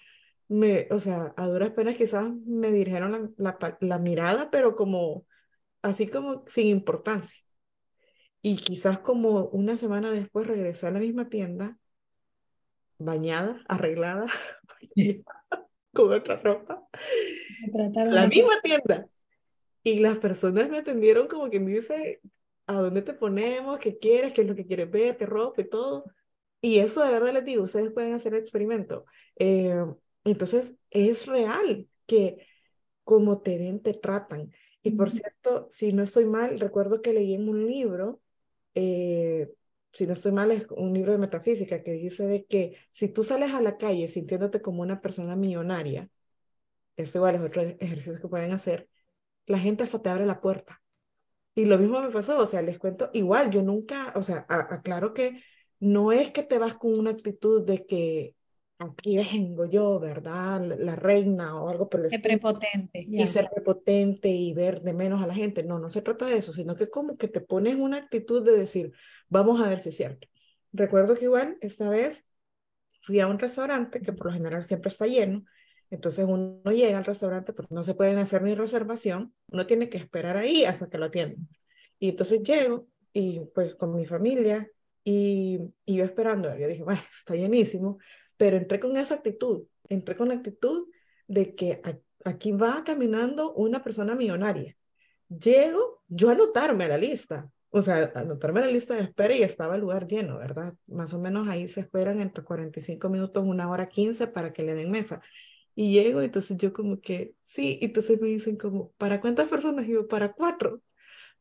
me, 0.48 0.88
o 0.92 1.00
sea, 1.00 1.34
a 1.38 1.48
duras 1.48 1.72
penas 1.72 1.96
quizás 1.98 2.32
me 2.46 2.72
dirigieron 2.72 3.34
la, 3.38 3.58
la, 3.60 3.78
la 3.82 4.00
mirada, 4.00 4.50
pero 4.52 4.76
como, 4.76 5.26
así 5.82 6.08
como 6.08 6.44
sin 6.48 6.68
importancia. 6.68 7.38
Y 8.48 8.56
quizás 8.56 9.00
como 9.00 9.48
una 9.48 9.75
semana 9.75 10.10
después 10.10 10.48
regresé 10.48 10.88
a 10.88 10.92
la 10.92 11.00
misma 11.00 11.27
tienda, 11.27 11.77
bañada, 12.98 13.62
arreglada, 13.68 14.24
con 15.94 16.13
otra 16.13 16.38
ropa, 16.38 16.88
la 17.74 18.25
misma 18.25 18.54
tienda. 18.63 19.06
Y 19.84 20.00
las 20.00 20.20
personas 20.20 20.70
me 20.70 20.77
atendieron 20.77 21.27
como 21.27 21.50
quien 21.50 21.66
dice, 21.66 22.22
¿a 22.68 22.75
dónde 22.75 23.01
te 23.01 23.13
ponemos? 23.13 23.80
¿Qué 23.80 23.98
quieres? 23.98 24.32
¿Qué 24.32 24.44
es 24.44 24.48
lo 24.48 24.56
que 24.56 24.66
quieres 24.66 24.89
ver? 24.89 25.18
¿Qué 25.18 25.25
ropa 25.25 25.63
y 25.63 25.68
todo? 25.70 26.06
Y 26.62 26.80
eso 26.80 27.04
de 27.04 27.12
verdad 27.12 27.34
les 27.34 27.44
digo, 27.44 27.63
ustedes 27.63 27.92
pueden 27.92 28.13
hacer 28.13 28.34
el 28.34 28.39
experimento. 28.39 29.04
Eh, 29.36 29.75
entonces, 30.24 30.74
es 30.89 31.25
real 31.25 31.86
que 32.06 32.48
como 33.04 33.42
te 33.42 33.58
ven, 33.58 33.82
te 33.82 33.94
tratan. 33.94 34.54
Y 34.84 34.92
por 34.92 35.12
cierto, 35.12 35.68
si 35.70 35.92
no 35.92 36.04
estoy 36.04 36.24
mal, 36.24 36.62
recuerdo 36.62 37.01
que 37.01 37.12
leí 37.12 37.34
en 37.34 37.50
un 37.50 37.68
libro, 37.68 38.22
eh, 38.79 39.50
si 39.91 40.05
no 40.05 40.13
estoy 40.13 40.31
mal, 40.31 40.51
es 40.51 40.67
un 40.69 40.93
libro 40.93 41.12
de 41.12 41.17
metafísica 41.17 41.81
que 41.84 41.93
dice 41.93 42.27
de 42.27 42.46
que 42.46 42.77
si 42.91 43.10
tú 43.10 43.24
sales 43.24 43.53
a 43.53 43.62
la 43.62 43.77
calle 43.77 44.07
sintiéndote 44.07 44.62
como 44.62 44.84
una 44.84 45.01
persona 45.01 45.36
millonaria, 45.36 46.10
es 46.98 47.15
igual 47.15 47.36
es 47.36 47.41
otro 47.41 47.63
ejercicio 47.63 48.22
que 48.22 48.27
pueden 48.27 48.51
hacer, 48.51 48.89
la 49.48 49.60
gente 49.60 49.84
hasta 49.84 50.01
te 50.01 50.10
abre 50.10 50.27
la 50.27 50.41
puerta. 50.41 50.81
Y 51.55 51.65
lo 51.65 51.79
mismo 51.79 52.01
me 52.01 52.12
pasó, 52.12 52.38
o 52.38 52.46
sea, 52.46 52.62
les 52.62 52.77
cuento, 52.77 53.10
igual 53.13 53.50
yo 53.51 53.63
nunca, 53.63 54.13
o 54.15 54.22
sea, 54.24 54.46
aclaro 54.48 55.13
que 55.15 55.41
no 55.79 56.12
es 56.12 56.31
que 56.31 56.43
te 56.43 56.60
vas 56.60 56.75
con 56.75 56.98
una 57.00 57.12
actitud 57.12 57.65
de 57.65 57.86
que 57.88 58.36
aquí 58.79 59.17
vengo 59.17 59.65
yo, 59.65 60.00
¿verdad? 60.00 60.62
La 60.62 60.96
reina 60.96 61.62
o 61.62 61.69
algo 61.69 61.89
por 61.89 62.01
el 62.01 62.07
estilo. 62.07 62.24
prepotente. 62.24 63.07
Y 63.10 63.27
ser 63.27 63.50
prepotente 63.53 64.29
y 64.29 64.53
ver 64.53 64.81
de 64.81 64.93
menos 64.93 65.22
a 65.22 65.27
la 65.27 65.34
gente. 65.34 65.63
No, 65.63 65.79
no 65.79 65.89
se 65.89 66.01
trata 66.01 66.25
de 66.25 66.38
eso, 66.38 66.53
sino 66.53 66.75
que 66.75 66.89
como 66.89 67.17
que 67.17 67.27
te 67.27 67.41
pones 67.41 67.75
una 67.75 67.98
actitud 67.98 68.43
de 68.43 68.57
decir, 68.57 68.91
vamos 69.29 69.62
a 69.62 69.67
ver 69.67 69.79
si 69.79 69.89
es 69.89 69.98
cierto. 69.98 70.27
Recuerdo 70.74 71.15
que 71.15 71.25
igual 71.25 71.57
esta 71.62 71.89
vez 71.89 72.25
fui 73.01 73.19
a 73.19 73.27
un 73.27 73.39
restaurante 73.39 74.01
que 74.01 74.13
por 74.13 74.27
lo 74.27 74.34
general 74.34 74.63
siempre 74.63 74.89
está 74.89 75.07
lleno. 75.07 75.43
Entonces 75.89 76.25
uno 76.27 76.62
llega 76.72 76.98
al 76.98 77.05
restaurante 77.05 77.53
porque 77.53 77.74
no 77.74 77.84
se 77.84 77.96
pueden 77.96 78.17
hacer 78.17 78.41
ni 78.41 78.53
reservación, 78.53 79.34
uno 79.50 79.65
tiene 79.65 79.89
que 79.89 79.98
esperar 79.98 80.36
ahí 80.36 80.65
hasta 80.65 80.89
que 80.89 80.98
lo 80.98 81.05
atiendan. 81.05 81.48
Y 81.98 82.10
entonces 82.10 82.43
llego 82.43 82.88
y 83.13 83.39
pues 83.55 83.75
con 83.75 83.96
mi 83.96 84.05
familia 84.05 84.69
y, 85.03 85.60
y 85.86 85.96
yo 85.96 86.03
esperando, 86.03 86.55
yo 86.57 86.67
dije, 86.67 86.84
bueno, 86.84 87.01
está 87.17 87.36
llenísimo, 87.36 87.98
pero 88.38 88.58
entré 88.58 88.79
con 88.79 88.98
esa 88.98 89.15
actitud, 89.15 89.63
entré 89.89 90.15
con 90.15 90.29
la 90.29 90.36
actitud 90.36 90.88
de 91.27 91.56
que 91.56 91.82
aquí 92.24 92.51
va 92.51 92.84
caminando 92.84 93.53
una 93.53 93.84
persona 93.84 94.15
millonaria. 94.15 94.75
Llego 95.27 96.03
yo 96.08 96.29
a 96.29 96.34
anotarme 96.34 96.86
a 96.86 96.89
la 96.89 96.98
lista, 96.98 97.50
o 97.70 97.82
sea, 97.82 98.12
anotarme 98.15 98.62
a 98.62 98.65
la 98.65 98.72
lista 98.72 98.96
de 98.96 99.01
espera 99.01 99.36
y 99.36 99.44
estaba 99.44 99.75
el 99.75 99.82
lugar 99.82 100.08
lleno, 100.08 100.38
¿verdad? 100.38 100.74
Más 100.88 101.13
o 101.13 101.20
menos 101.20 101.48
ahí 101.50 101.67
se 101.67 101.82
esperan 101.82 102.22
entre 102.22 102.44
45 102.44 103.10
minutos, 103.10 103.44
una 103.46 103.70
hora 103.70 103.89
15 103.89 104.27
para 104.27 104.53
que 104.53 104.63
le 104.63 104.74
den 104.74 104.91
mesa. 104.91 105.22
Y 105.75 105.94
llego, 105.94 106.22
entonces 106.22 106.58
yo 106.58 106.74
como 106.74 107.01
que, 107.01 107.36
sí, 107.44 107.77
entonces 107.82 108.22
me 108.22 108.29
dicen 108.29 108.58
como, 108.58 108.91
¿para 108.94 109.22
cuántas 109.22 109.48
personas? 109.48 109.86
Y 109.88 109.91
yo, 109.91 110.08
para 110.08 110.34
cuatro. 110.34 110.82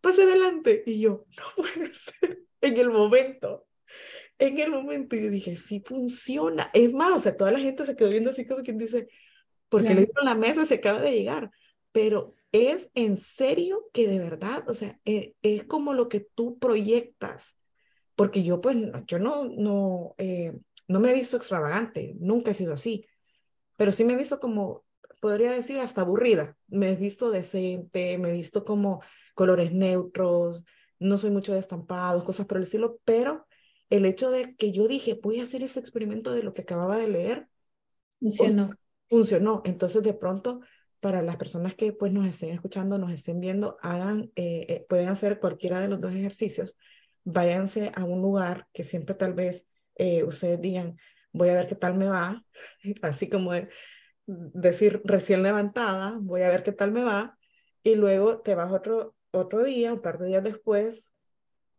Pase 0.01 0.25
adelante. 0.25 0.83
Y 0.85 1.01
yo, 1.01 1.25
no 1.39 1.45
puede 1.57 1.95
ser. 1.95 2.43
En 2.61 2.77
el 2.77 2.91
momento, 2.91 3.67
en 4.39 4.59
el 4.59 4.71
momento 4.71 5.17
yo 5.17 5.31
dije, 5.31 5.57
sí 5.57 5.83
funciona. 5.85 6.71
Es 6.75 6.93
más, 6.93 7.17
o 7.17 7.21
sea, 7.21 7.37
toda 7.37 7.53
la 7.53 7.61
gente 7.61 7.87
se 7.87 7.97
quedó 7.97 8.11
viendo 8.11 8.31
así 8.31 8.47
como 8.47 8.63
quien 8.63 8.79
dice, 8.79 9.09
porque 9.69 9.95
le 9.95 10.07
dieron 10.07 10.25
la 10.25 10.35
mesa, 10.35 10.67
se 10.67 10.75
acaba 10.75 11.01
de 11.01 11.13
llegar. 11.13 11.51
Pero 11.93 12.35
es 12.53 12.91
en 12.95 13.19
serio 13.19 13.89
que 13.93 14.09
de 14.09 14.19
verdad, 14.19 14.69
o 14.69 14.75
sea, 14.75 15.01
es, 15.05 15.33
es 15.43 15.65
como 15.65 15.95
lo 15.95 16.09
que 16.09 16.21
tú 16.21 16.59
proyectas. 16.59 17.57
Porque 18.15 18.43
yo, 18.43 18.61
pues, 18.61 18.77
yo 19.07 19.19
no, 19.19 19.45
no, 19.45 20.15
eh, 20.19 20.59
no 20.89 21.01
me 21.01 21.11
he 21.11 21.15
visto 21.15 21.37
extravagante, 21.37 22.15
nunca 22.19 22.51
he 22.51 22.55
sido 22.55 22.75
así. 22.75 23.07
Pero 23.77 23.93
sí 23.93 24.05
me 24.05 24.15
he 24.15 24.17
visto 24.17 24.41
como, 24.41 24.85
podría 25.21 25.53
decir, 25.53 25.79
hasta 25.81 26.03
aburrida. 26.03 26.57
Me 26.69 26.91
he 26.91 26.97
visto 26.97 27.31
decente, 27.31 28.17
me 28.19 28.31
he 28.31 28.33
visto 28.33 28.65
como 28.65 29.03
colores 29.35 29.73
neutros, 29.73 30.65
no 30.99 31.19
soy 31.19 31.31
mucho 31.31 31.53
de 31.53 31.59
estampados, 31.59 32.25
cosas 32.25 32.47
por 32.47 32.57
el 32.57 32.65
estilo, 32.65 32.99
pero 33.05 33.46
el 33.91 34.05
hecho 34.07 34.31
de 34.31 34.55
que 34.57 34.73
yo 34.73 34.89
dije, 34.89 35.19
voy 35.23 35.41
a 35.41 35.45
hacer 35.45 35.63
ese 35.63 35.81
experimento 35.81 36.33
de 36.33 36.43
lo 36.43 36.55
que 36.55 36.63
acababa 36.63 36.99
de 36.99 37.09
leer, 37.09 37.49
funcionó. 38.21 38.71
funcionó. 39.09 39.63
Entonces, 39.65 40.03
de 40.03 40.15
pronto, 40.15 40.61
para 41.01 41.23
las 41.23 41.37
personas 41.37 41.75
que 41.75 41.93
pues 41.93 42.13
nos 42.13 42.27
estén 42.27 42.51
escuchando, 42.51 42.99
nos 42.99 43.13
estén 43.13 43.41
viendo, 43.41 43.79
hagan, 43.83 44.33
eh, 44.35 44.67
eh, 44.69 44.87
pueden 44.89 45.09
hacer 45.09 45.39
cualquiera 45.39 45.81
de 45.81 45.89
los 45.89 46.01
dos 46.01 46.13
ejercicios. 46.13 46.77
Váyanse 47.25 47.93
a 47.95 48.05
un 48.05 48.23
lugar 48.23 48.67
que 48.73 48.85
siempre 48.85 49.15
tal 49.15 49.35
vez 49.35 49.67
eh, 49.97 50.25
ustedes 50.25 50.61
digan, 50.61 50.97
voy 51.33 51.51
a 51.51 51.55
ver 51.55 51.67
qué 51.67 51.75
tal 51.75 51.95
me 51.95 52.09
va, 52.09 52.45
así 53.03 53.29
como 53.29 53.53
decir 54.27 55.01
recién 55.05 55.43
levantada, 55.43 56.19
voy 56.21 56.43
a 56.43 56.49
ver 56.49 56.63
qué 56.63 56.73
tal 56.73 56.91
me 56.91 57.05
va, 57.05 57.39
y 57.83 57.95
luego 57.95 58.41
te 58.41 58.55
vas 58.57 58.73
otro, 58.73 59.15
otro 59.31 59.63
día, 59.63 59.93
un 59.93 60.01
par 60.01 60.19
de 60.19 60.27
días 60.27 60.43
después, 60.43 61.13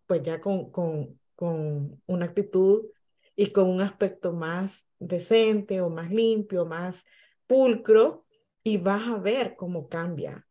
pues 0.05 0.21
ya 0.21 0.39
con, 0.39 0.71
con, 0.71 1.19
con 1.38 2.01
una 2.08 2.25
actitud 2.25 2.88
y 3.36 3.51
con 3.51 3.70
un 3.70 3.82
aspecto 3.82 4.34
más 4.34 4.88
decente 4.98 5.79
o 5.82 5.89
más 5.91 6.10
limpio, 6.10 6.65
más 6.65 7.06
pulcro, 7.46 8.25
y 8.63 8.77
vas 8.77 9.08
a 9.08 9.20
ver 9.20 9.56
cómo 9.56 9.88
cambia. 9.88 10.46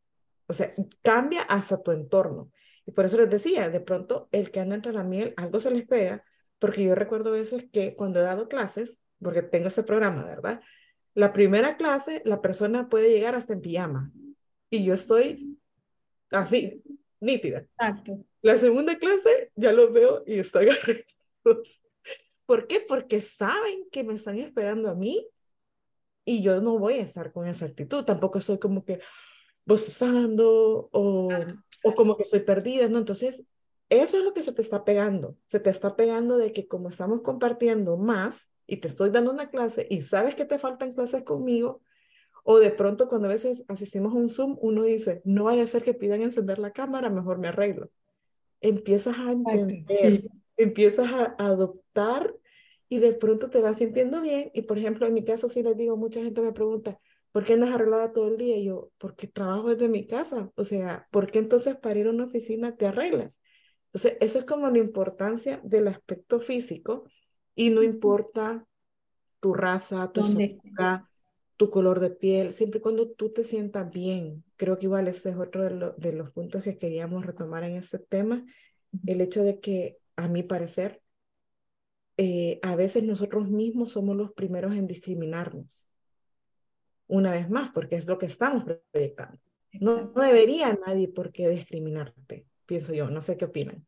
O 0.46 0.52
sea, 0.52 0.72
cambia 1.02 1.42
hasta 1.42 1.82
tu 1.82 1.90
entorno. 1.90 2.52
Y 2.86 2.92
por 2.92 3.04
eso 3.04 3.18
les 3.18 3.28
decía, 3.28 3.68
de 3.68 3.80
pronto 3.80 4.28
el 4.30 4.52
que 4.52 4.60
anda 4.60 4.76
entre 4.76 4.92
la 4.92 5.02
miel, 5.02 5.34
algo 5.36 5.58
se 5.58 5.72
les 5.72 5.86
pega, 5.86 6.22
porque 6.60 6.84
yo 6.84 6.94
recuerdo 6.94 7.32
veces 7.32 7.66
que 7.72 7.96
cuando 7.96 8.20
he 8.20 8.22
dado 8.22 8.48
clases, 8.48 9.00
porque 9.20 9.42
tengo 9.42 9.66
ese 9.66 9.82
programa, 9.82 10.24
¿verdad? 10.24 10.60
La 11.14 11.32
primera 11.32 11.76
clase, 11.76 12.22
la 12.24 12.40
persona 12.40 12.88
puede 12.88 13.10
llegar 13.10 13.34
hasta 13.34 13.54
en 13.54 13.60
pijama. 13.60 14.12
Y 14.70 14.84
yo 14.84 14.94
estoy 14.94 15.58
así, 16.30 16.84
nítida. 17.18 17.66
Exacto. 17.78 18.24
La 18.46 18.56
segunda 18.58 18.96
clase 18.96 19.50
ya 19.56 19.72
los 19.72 19.92
veo 19.92 20.22
y 20.24 20.38
están 20.38 20.68
arreglados. 20.70 21.82
¿Por 22.46 22.68
qué? 22.68 22.78
Porque 22.78 23.20
saben 23.20 23.88
que 23.90 24.04
me 24.04 24.14
están 24.14 24.38
esperando 24.38 24.88
a 24.88 24.94
mí 24.94 25.28
y 26.24 26.44
yo 26.44 26.60
no 26.60 26.78
voy 26.78 26.94
a 26.94 27.02
estar 27.02 27.32
con 27.32 27.48
esa 27.48 27.66
actitud. 27.66 28.04
Tampoco 28.04 28.38
estoy 28.38 28.60
como 28.60 28.84
que 28.84 29.00
bostezando 29.64 30.88
o, 30.92 31.28
o 31.82 31.94
como 31.96 32.16
que 32.16 32.22
estoy 32.22 32.38
perdida, 32.38 32.88
¿no? 32.88 32.98
Entonces, 32.98 33.42
eso 33.88 34.18
es 34.18 34.22
lo 34.22 34.32
que 34.32 34.42
se 34.42 34.52
te 34.52 34.62
está 34.62 34.84
pegando. 34.84 35.36
Se 35.46 35.58
te 35.58 35.70
está 35.70 35.96
pegando 35.96 36.38
de 36.38 36.52
que 36.52 36.68
como 36.68 36.88
estamos 36.88 37.22
compartiendo 37.22 37.96
más 37.96 38.52
y 38.64 38.76
te 38.76 38.86
estoy 38.86 39.10
dando 39.10 39.32
una 39.32 39.50
clase 39.50 39.88
y 39.90 40.02
sabes 40.02 40.36
que 40.36 40.44
te 40.44 40.60
faltan 40.60 40.92
clases 40.92 41.24
conmigo, 41.24 41.82
o 42.44 42.60
de 42.60 42.70
pronto 42.70 43.08
cuando 43.08 43.26
a 43.26 43.32
veces 43.32 43.64
asistimos 43.66 44.14
a 44.14 44.18
un 44.18 44.28
Zoom, 44.28 44.56
uno 44.60 44.84
dice, 44.84 45.20
no 45.24 45.44
vaya 45.46 45.64
a 45.64 45.66
ser 45.66 45.82
que 45.82 45.94
pidan 45.94 46.22
encender 46.22 46.60
la 46.60 46.70
cámara, 46.70 47.10
mejor 47.10 47.38
me 47.38 47.48
arreglo 47.48 47.90
empiezas 48.60 49.16
a 49.18 49.32
entender, 49.32 50.20
empiezas 50.56 51.10
a, 51.12 51.34
adoptar 51.38 52.34
y 52.88 52.98
de 52.98 53.12
pronto 53.12 53.50
te 53.50 53.60
vas 53.60 53.78
sintiendo 53.78 54.20
bien. 54.20 54.50
Y 54.54 54.62
por 54.62 54.78
ejemplo, 54.78 55.06
en 55.06 55.14
mi 55.14 55.24
caso, 55.24 55.48
si 55.48 55.62
les 55.62 55.76
digo, 55.76 55.96
mucha 55.96 56.22
gente 56.22 56.40
me 56.40 56.52
pregunta, 56.52 56.98
¿por 57.32 57.44
qué 57.44 57.54
andas 57.54 57.74
arreglada 57.74 58.12
todo 58.12 58.28
el 58.28 58.36
día? 58.36 58.56
Y 58.56 58.64
yo, 58.64 58.90
porque 58.98 59.26
trabajo 59.26 59.70
desde 59.70 59.88
mi 59.88 60.06
casa. 60.06 60.50
O 60.54 60.64
sea, 60.64 61.06
¿por 61.10 61.30
qué 61.30 61.38
entonces 61.38 61.76
para 61.76 61.98
ir 61.98 62.06
a 62.06 62.10
una 62.10 62.24
oficina 62.24 62.76
te 62.76 62.86
arreglas? 62.86 63.42
Entonces, 63.86 64.18
eso 64.20 64.38
es 64.38 64.44
como 64.44 64.68
la 64.70 64.78
importancia 64.78 65.60
del 65.64 65.88
aspecto 65.88 66.40
físico 66.40 67.04
y 67.54 67.70
no 67.70 67.82
importa 67.82 68.66
tu 69.40 69.54
raza, 69.54 70.10
tu 70.12 70.20
estatura, 70.20 71.08
tu 71.56 71.70
color 71.70 72.00
de 72.00 72.10
piel, 72.10 72.52
siempre 72.52 72.78
y 72.78 72.82
cuando 72.82 73.10
tú 73.10 73.32
te 73.32 73.44
sientas 73.44 73.90
bien. 73.90 74.44
Creo 74.56 74.78
que 74.78 74.86
igual 74.86 75.08
ese 75.08 75.30
es 75.30 75.36
otro 75.36 75.62
de, 75.64 75.92
de 75.96 76.12
los 76.12 76.30
puntos 76.30 76.62
que 76.62 76.78
queríamos 76.78 77.24
retomar 77.24 77.64
en 77.64 77.76
este 77.76 77.98
tema, 77.98 78.44
el 79.06 79.20
hecho 79.20 79.42
de 79.42 79.60
que, 79.60 79.98
a 80.16 80.28
mi 80.28 80.42
parecer, 80.42 81.02
eh, 82.18 82.58
a 82.62 82.76
veces 82.76 83.04
nosotros 83.04 83.48
mismos 83.48 83.92
somos 83.92 84.16
los 84.16 84.32
primeros 84.32 84.74
en 84.74 84.86
discriminarnos. 84.86 85.88
una 87.08 87.32
vez 87.32 87.48
más, 87.48 87.70
porque 87.70 87.94
es 87.96 88.06
lo 88.06 88.18
que 88.18 88.26
estamos 88.26 88.64
proyectando. 88.64 89.38
No, 89.80 90.12
no, 90.12 90.22
debería 90.22 90.76
nadie 90.86 91.06
por 91.08 91.30
qué 91.30 91.48
discriminarte, 91.48 92.46
pienso 92.66 92.94
yo, 92.94 93.08
no 93.10 93.20
sé 93.20 93.36
qué 93.36 93.44
opinan. 93.44 93.86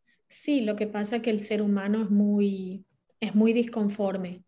Sí, 0.00 0.62
lo 0.62 0.74
que 0.76 0.86
pasa 0.86 1.16
es 1.16 1.22
que 1.22 1.30
el 1.30 1.42
ser 1.42 1.60
humano 1.60 2.02
es 2.02 2.10
muy, 2.10 2.86
es 3.20 3.34
muy 3.34 3.52
disconforme 3.52 4.42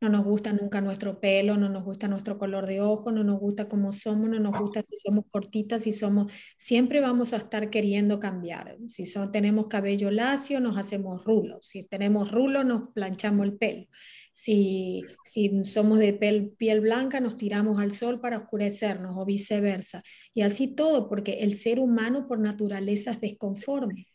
no 0.00 0.08
nos 0.08 0.24
gusta 0.24 0.52
nunca 0.52 0.80
nuestro 0.80 1.20
pelo, 1.20 1.56
no 1.56 1.68
nos 1.68 1.84
gusta 1.84 2.06
nuestro 2.06 2.38
color 2.38 2.66
de 2.66 2.80
ojo, 2.80 3.10
no 3.10 3.24
nos 3.24 3.40
gusta 3.40 3.68
cómo 3.68 3.92
somos, 3.92 4.30
no 4.30 4.38
nos 4.38 4.58
gusta 4.58 4.82
si 4.82 4.96
somos 4.96 5.24
cortitas, 5.30 5.82
si 5.82 5.92
somos, 5.92 6.32
siempre 6.56 7.00
vamos 7.00 7.32
a 7.32 7.38
estar 7.38 7.68
queriendo 7.70 8.20
cambiar. 8.20 8.76
Si 8.86 9.06
son, 9.06 9.32
tenemos 9.32 9.66
cabello 9.66 10.10
lacio, 10.10 10.60
nos 10.60 10.76
hacemos 10.76 11.24
rulos. 11.24 11.66
Si 11.66 11.82
tenemos 11.82 12.30
rulos, 12.30 12.64
nos 12.64 12.90
planchamos 12.92 13.46
el 13.46 13.56
pelo. 13.56 13.86
Si, 14.32 15.02
si 15.24 15.64
somos 15.64 15.98
de 15.98 16.12
piel, 16.12 16.50
piel 16.56 16.80
blanca, 16.80 17.18
nos 17.18 17.36
tiramos 17.36 17.80
al 17.80 17.90
sol 17.90 18.20
para 18.20 18.38
oscurecernos 18.38 19.16
o 19.16 19.24
viceversa. 19.24 20.04
Y 20.32 20.42
así 20.42 20.68
todo, 20.68 21.08
porque 21.08 21.38
el 21.40 21.56
ser 21.56 21.80
humano 21.80 22.28
por 22.28 22.38
naturaleza 22.38 23.10
es 23.10 23.20
desconforme. 23.20 24.06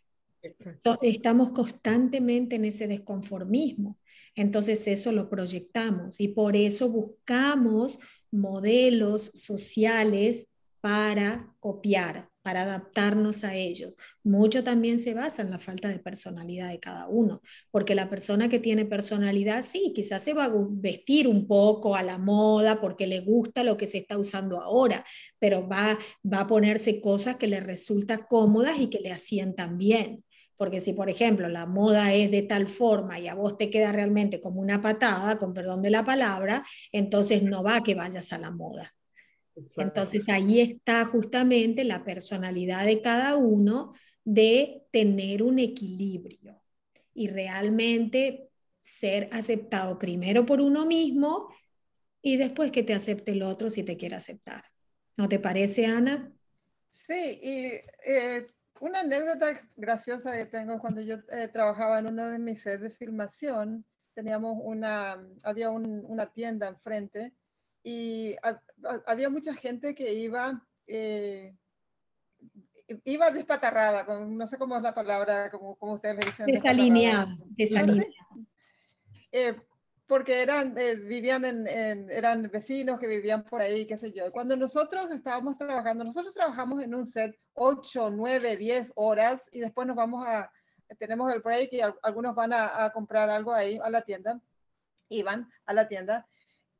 Estamos 1.02 1.52
constantemente 1.52 2.56
en 2.56 2.66
ese 2.66 2.88
desconformismo. 2.88 3.98
Entonces 4.36 4.88
eso 4.88 5.12
lo 5.12 5.30
proyectamos 5.30 6.20
y 6.20 6.30
por 6.30 6.56
eso 6.56 6.90
buscamos 6.90 8.00
modelos 8.32 9.32
sociales 9.34 10.48
para 10.84 11.56
copiar, 11.62 12.30
para 12.42 12.64
adaptarnos 12.64 13.46
a 13.46 13.56
ellos. 13.56 13.96
Mucho 14.22 14.66
también 14.66 15.00
se 15.00 15.14
basa 15.14 15.42
en 15.42 15.50
la 15.50 15.60
falta 15.60 15.88
de 15.88 16.00
personalidad 16.00 16.72
de 16.72 16.80
cada 16.82 17.08
uno, 17.08 17.42
porque 17.72 17.96
la 17.96 18.10
persona 18.10 18.50
que 18.50 18.60
tiene 18.60 18.84
personalidad, 18.84 19.64
sí, 19.64 19.94
quizás 19.96 20.24
se 20.24 20.34
va 20.34 20.46
a 20.46 20.54
vestir 20.54 21.30
un 21.30 21.48
poco 21.48 21.96
a 21.96 22.04
la 22.04 22.18
moda 22.18 22.82
porque 22.82 23.08
le 23.08 23.22
gusta 23.22 23.64
lo 23.64 23.78
que 23.78 23.88
se 23.88 24.00
está 24.00 24.18
usando 24.18 24.60
ahora, 24.60 25.06
pero 25.40 25.66
va, 25.70 25.98
a 26.32 26.48
ponerse 26.48 27.00
cosas 27.00 27.38
que 27.38 27.48
le 27.48 27.62
resultan 27.62 28.26
cómodas 28.28 28.78
y 28.78 28.88
que 28.90 29.00
le 29.00 29.14
asientan 29.14 29.78
bien. 29.78 30.26
Porque 30.64 30.80
si, 30.80 30.94
por 30.94 31.10
ejemplo, 31.10 31.50
la 31.50 31.66
moda 31.66 32.14
es 32.14 32.32
de 32.32 32.42
tal 32.42 32.70
forma 32.70 33.20
y 33.20 33.28
a 33.28 33.36
vos 33.36 33.58
te 33.58 33.70
queda 33.70 33.92
realmente 33.92 34.40
como 34.40 34.62
una 34.62 34.82
patada, 34.82 35.38
con 35.38 35.54
perdón 35.54 35.82
de 35.82 35.90
la 35.90 36.06
palabra, 36.06 36.64
entonces 36.94 37.44
no 37.44 37.64
va 37.64 37.84
que 37.84 37.96
vayas 37.96 38.32
a 38.32 38.38
la 38.38 38.50
moda. 38.50 38.96
Entonces 39.76 40.30
ahí 40.30 40.62
está 40.62 41.04
justamente 41.04 41.84
la 41.84 42.06
personalidad 42.06 42.86
de 42.86 43.02
cada 43.02 43.36
uno 43.36 43.94
de 44.24 44.84
tener 44.90 45.44
un 45.44 45.60
equilibrio 45.60 46.62
y 47.14 47.28
realmente 47.28 48.48
ser 48.80 49.28
aceptado 49.34 50.00
primero 50.00 50.46
por 50.46 50.62
uno 50.62 50.86
mismo 50.86 51.50
y 52.22 52.38
después 52.38 52.72
que 52.72 52.84
te 52.84 52.94
acepte 52.94 53.34
el 53.34 53.44
otro 53.44 53.70
si 53.70 53.84
te 53.84 53.98
quiere 53.98 54.16
aceptar. 54.16 54.64
¿No 55.18 55.28
te 55.28 55.40
parece, 55.40 55.88
Ana? 55.88 56.32
Sí, 56.90 57.40
y 57.42 57.66
eh, 58.06 58.48
una 58.84 59.00
anécdota 59.00 59.62
graciosa 59.78 60.34
que 60.34 60.46
tengo 60.46 60.78
cuando 60.78 61.00
yo 61.00 61.16
eh, 61.32 61.48
trabajaba 61.48 62.00
en 62.00 62.08
uno 62.08 62.30
de 62.30 62.38
mis 62.38 62.62
sets 62.62 62.82
de 62.82 62.90
filmación, 62.90 63.86
teníamos 64.14 64.58
una, 64.62 65.26
había 65.42 65.70
una 65.70 66.26
tienda 66.34 66.68
enfrente 66.68 67.32
y 67.82 68.36
había 69.06 69.30
mucha 69.30 69.54
gente 69.54 69.96
que 69.96 70.14
iba, 70.14 70.62
eh, 70.86 71.56
iba 73.06 73.32
despatarrada, 73.32 74.06
no 74.20 74.48
sé 74.48 74.58
cómo 74.58 74.76
es 74.76 74.84
la 74.84 74.94
palabra, 74.94 75.50
como, 75.50 75.78
como 75.78 75.94
ustedes 75.94 76.18
me 76.18 76.26
dicen. 76.26 76.46
Desalineada, 76.46 77.38
desalineada. 77.52 78.12
Eh, 79.32 79.56
porque 80.14 80.44
eran, 80.44 80.78
eh, 80.78 80.94
vivían 80.94 81.44
en, 81.44 82.08
eran 82.12 82.44
vecinos 82.44 83.00
que 83.00 83.08
vivían 83.08 83.44
por 83.46 83.64
ahí, 83.64 83.88
qué 83.88 83.98
sé 83.98 84.12
yo. 84.12 84.32
Cuando 84.32 84.56
nosotros 84.56 85.10
estábamos 85.10 85.58
trabajando, 85.58 86.04
nosotros 86.04 86.36
trabajamos 86.36 86.84
en 86.84 86.94
un 86.94 87.08
set 87.08 87.36
8, 87.54 88.12
9, 88.12 88.58
10 88.58 88.92
horas 88.94 89.50
y 89.52 89.60
después 89.60 89.88
nos 89.88 89.96
vamos 89.96 90.24
a, 90.28 90.52
tenemos 91.00 91.34
el 91.34 91.42
break 91.42 91.74
y 91.74 91.82
algunos 92.04 92.36
van 92.36 92.54
a, 92.54 92.86
a 92.86 92.92
comprar 92.92 93.28
algo 93.32 93.56
ahí 93.56 93.80
a 93.84 93.90
la 93.90 94.04
tienda, 94.04 94.40
iban 95.10 95.52
a 95.66 95.74
la 95.74 95.88
tienda. 95.88 96.28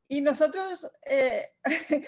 Y 0.08 0.22
nosotros, 0.22 0.88
eh, 1.04 1.54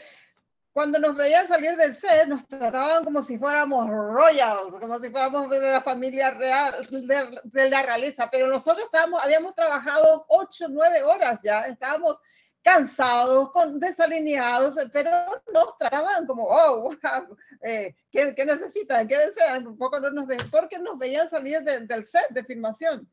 cuando 0.75 0.99
nos 0.99 1.15
veían 1.15 1.47
salir 1.47 1.77
del 1.77 1.95
set, 1.95 2.27
nos 2.27 2.45
trataban 2.49 3.05
como 3.05 3.23
si 3.23 3.37
fuéramos 3.37 3.89
royals, 3.89 4.77
como 4.77 4.99
si 4.99 5.09
fuéramos 5.09 5.49
de 5.49 5.61
la 5.61 5.81
familia 5.81 6.31
real, 6.31 6.85
de, 6.91 7.69
la 7.69 7.81
realeza, 7.81 8.29
pero 8.29 8.47
nosotros 8.47 8.83
estábamos, 8.83 9.23
habíamos 9.23 9.55
trabajado 9.55 10.25
ocho, 10.27 10.67
nueve 10.67 11.01
horas 11.01 11.39
ya, 11.41 11.61
estábamos 11.61 12.19
cansados, 12.61 13.53
con, 13.53 13.79
desalineados, 13.79 14.75
pero 14.91 15.09
nos 15.53 15.77
trataban 15.77 16.27
como, 16.27 16.43
oh, 16.43 16.81
wow, 16.81 17.37
eh, 17.61 17.95
¿qué, 18.11 18.35
¿qué, 18.35 18.43
necesitan? 18.45 19.07
¿Qué 19.07 19.17
desean? 19.17 19.65
Un 19.65 19.77
poco 19.77 19.97
no 20.01 20.11
nos 20.11 20.27
de, 20.27 20.35
porque 20.51 20.77
nos 20.77 20.99
veían 20.99 21.29
salir 21.29 21.61
del 21.63 22.03
set 22.03 22.27
de 22.31 22.43
filmación. 22.43 23.09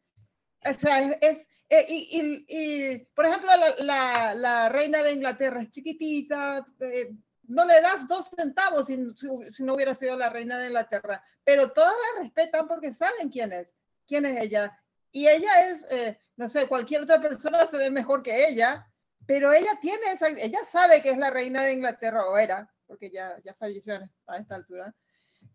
O 0.64 0.74
sea, 0.74 1.12
es, 1.20 1.46
eh, 1.68 1.86
y, 1.88 2.44
y, 2.48 2.98
por 3.14 3.26
ejemplo, 3.26 3.50
la, 3.56 3.74
la, 3.78 4.34
la, 4.34 4.68
reina 4.68 5.00
de 5.00 5.12
Inglaterra 5.12 5.62
es 5.62 5.70
chiquitita, 5.70 6.66
eh, 6.80 7.12
no 7.44 7.64
le 7.64 7.80
das 7.80 8.06
dos 8.08 8.30
centavos 8.36 8.86
si, 8.86 8.96
no 8.96 9.74
hubiera 9.74 9.94
sido 9.94 10.16
la 10.16 10.30
reina 10.30 10.58
de 10.58 10.66
Inglaterra, 10.66 11.22
pero 11.44 11.72
todas 11.72 11.92
la 11.92 12.22
respetan 12.22 12.68
porque 12.68 12.92
saben 12.92 13.30
quién 13.30 13.52
es, 13.52 13.72
quién 14.06 14.26
es 14.26 14.40
ella. 14.40 14.78
Y 15.10 15.28
ella 15.28 15.68
es, 15.68 15.84
eh, 15.90 16.18
no 16.36 16.48
sé, 16.48 16.66
cualquier 16.66 17.02
otra 17.02 17.20
persona 17.20 17.66
se 17.66 17.76
ve 17.76 17.90
mejor 17.90 18.22
que 18.22 18.48
ella, 18.48 18.86
pero 19.26 19.52
ella 19.52 19.78
tiene 19.80 20.12
esa, 20.12 20.28
ella 20.28 20.64
sabe 20.64 21.02
que 21.02 21.10
es 21.10 21.18
la 21.18 21.30
reina 21.30 21.62
de 21.62 21.72
Inglaterra, 21.72 22.26
o 22.26 22.36
era, 22.38 22.72
porque 22.86 23.10
ya, 23.10 23.36
ya 23.44 23.54
falleció 23.54 23.98
a 24.26 24.36
esta 24.38 24.54
altura 24.54 24.94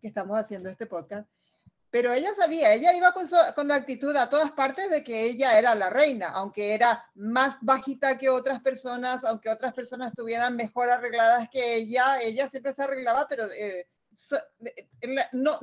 que 0.01 0.07
estamos 0.07 0.37
haciendo 0.37 0.69
este 0.69 0.85
podcast. 0.85 1.29
Pero 1.89 2.13
ella 2.13 2.33
sabía, 2.35 2.73
ella 2.73 2.93
iba 2.93 3.13
con, 3.13 3.27
con, 3.55 3.67
la 3.67 3.75
actitud 3.75 4.15
a 4.15 4.29
todas 4.29 4.51
partes 4.51 4.89
de 4.89 5.03
que 5.03 5.23
ella 5.23 5.57
era 5.57 5.73
la 5.73 5.89
reina, 5.89 6.29
aunque 6.29 6.73
era 6.73 7.05
más 7.15 7.57
bajita 7.61 8.17
que 8.17 8.29
otras 8.29 8.61
personas, 8.61 9.23
aunque 9.23 9.49
otras 9.49 9.73
personas 9.73 10.09
estuvieran 10.09 10.55
mejor 10.55 10.89
arregladas 10.89 11.49
que 11.49 11.75
ella, 11.75 12.19
ella 12.19 12.49
siempre 12.49 12.73
se 12.73 12.83
arreglaba, 12.83 13.25
pero 13.27 13.49
eh, 13.51 13.87
eh, 14.31 15.25
no, 15.31 15.59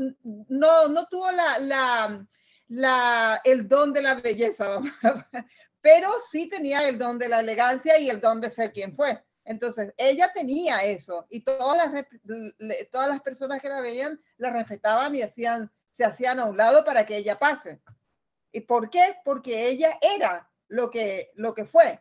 no, 0.48 0.88
no 0.88 1.06
tuvo 1.08 1.30
la, 1.30 1.58
la, 1.58 2.26
la, 2.68 3.40
el 3.44 3.68
don 3.68 3.92
de 3.92 4.02
la 4.02 4.14
belleza, 4.14 4.80
pero 5.82 6.08
sí 6.30 6.48
tenía 6.48 6.88
el 6.88 6.98
don 6.98 7.18
de 7.18 7.28
la 7.28 7.40
elegancia 7.40 7.98
y 7.98 8.08
el 8.08 8.20
don 8.20 8.40
de 8.40 8.48
ser 8.48 8.72
quien 8.72 8.96
fue. 8.96 9.22
Entonces, 9.44 9.92
ella 9.98 10.32
tenía 10.32 10.84
eso 10.84 11.26
y 11.28 11.42
todas 11.42 11.76
las, 11.76 12.06
todas 12.90 13.08
las 13.08 13.20
personas 13.20 13.60
que 13.60 13.68
la 13.68 13.82
veían 13.82 14.18
la 14.38 14.50
respetaban 14.50 15.14
y 15.14 15.20
hacían 15.20 15.70
se 15.94 16.04
hacían 16.04 16.40
a 16.40 16.44
un 16.44 16.57
lado 16.57 16.85
para 16.85 17.07
que 17.07 17.16
ella 17.16 17.38
pase. 17.38 17.80
¿Y 18.52 18.61
por 18.61 18.90
qué? 18.90 19.16
Porque 19.24 19.68
ella 19.68 19.98
era 20.00 20.50
lo 20.68 20.90
que, 20.90 21.30
lo 21.35 21.54
que 21.54 21.64
fue. 21.64 22.00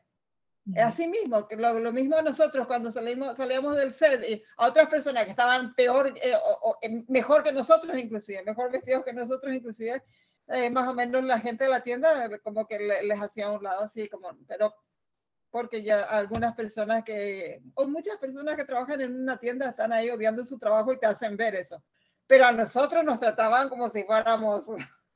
Así 0.77 1.07
mismo, 1.07 1.45
lo, 1.49 1.79
lo 1.79 1.91
mismo 1.91 2.21
nosotros 2.21 2.67
cuando 2.67 2.89
salimos, 2.89 3.35
salíamos 3.35 3.75
del 3.75 3.93
set 3.93 4.23
y 4.23 4.41
a 4.55 4.67
otras 4.67 4.87
personas 4.87 5.25
que 5.25 5.31
estaban 5.31 5.75
peor 5.75 6.13
eh, 6.15 6.33
o, 6.61 6.77
mejor 7.09 7.43
que 7.43 7.51
nosotros 7.51 7.97
inclusive, 7.97 8.41
mejor 8.43 8.71
vestidos 8.71 9.03
que 9.03 9.11
nosotros 9.11 9.53
inclusive, 9.53 10.01
eh, 10.47 10.69
más 10.69 10.87
o 10.87 10.93
menos 10.93 11.21
la 11.25 11.37
gente 11.37 11.65
de 11.65 11.69
la 11.69 11.83
tienda 11.83 12.29
como 12.39 12.65
que 12.65 12.79
les 12.79 13.21
hacía 13.21 13.47
a 13.47 13.51
un 13.51 13.61
lado 13.61 13.83
así 13.83 14.07
como, 14.07 14.29
pero 14.47 14.73
porque 15.49 15.83
ya 15.83 16.03
algunas 16.03 16.55
personas 16.55 17.03
que, 17.03 17.61
o 17.75 17.85
muchas 17.85 18.17
personas 18.17 18.55
que 18.55 18.63
trabajan 18.63 19.01
en 19.01 19.21
una 19.21 19.37
tienda 19.37 19.67
están 19.67 19.91
ahí 19.91 20.09
odiando 20.09 20.45
su 20.45 20.57
trabajo 20.57 20.93
y 20.93 20.97
te 20.97 21.07
hacen 21.07 21.35
ver 21.35 21.55
eso 21.55 21.83
pero 22.33 22.47
a 22.47 22.51
nosotros 22.51 23.05
nos 23.05 23.19
trataban 23.19 23.69
como 23.69 23.91
si 23.91 24.05
fuéramos 24.05 24.65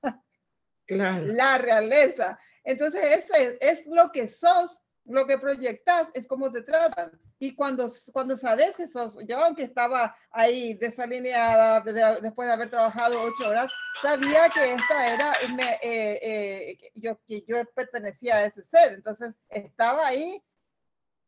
la 0.87 1.57
realeza. 1.57 2.37
Entonces, 2.63 3.03
ese 3.03 3.57
es 3.59 3.87
lo 3.87 4.11
que 4.11 4.27
sos, 4.27 4.79
lo 5.03 5.25
que 5.25 5.39
proyectas, 5.39 6.09
es 6.13 6.27
como 6.27 6.51
te 6.51 6.61
tratan. 6.61 7.19
Y 7.39 7.55
cuando, 7.55 7.91
cuando 8.13 8.37
sabes 8.37 8.75
que 8.75 8.87
sos, 8.87 9.15
yo 9.27 9.43
aunque 9.43 9.63
estaba 9.63 10.15
ahí 10.29 10.75
desalineada 10.75 11.81
después 11.81 12.47
de 12.47 12.53
haber 12.53 12.69
trabajado 12.69 13.19
ocho 13.19 13.49
horas, 13.49 13.71
sabía 13.99 14.47
que 14.49 14.75
esta 14.75 15.11
era, 15.11 15.33
eh, 15.81 16.19
eh, 16.21 16.77
yo, 16.93 17.19
que 17.27 17.43
yo 17.47 17.65
pertenecía 17.73 18.35
a 18.35 18.45
ese 18.45 18.61
ser. 18.61 18.93
Entonces, 18.93 19.33
estaba 19.49 20.05
ahí 20.05 20.39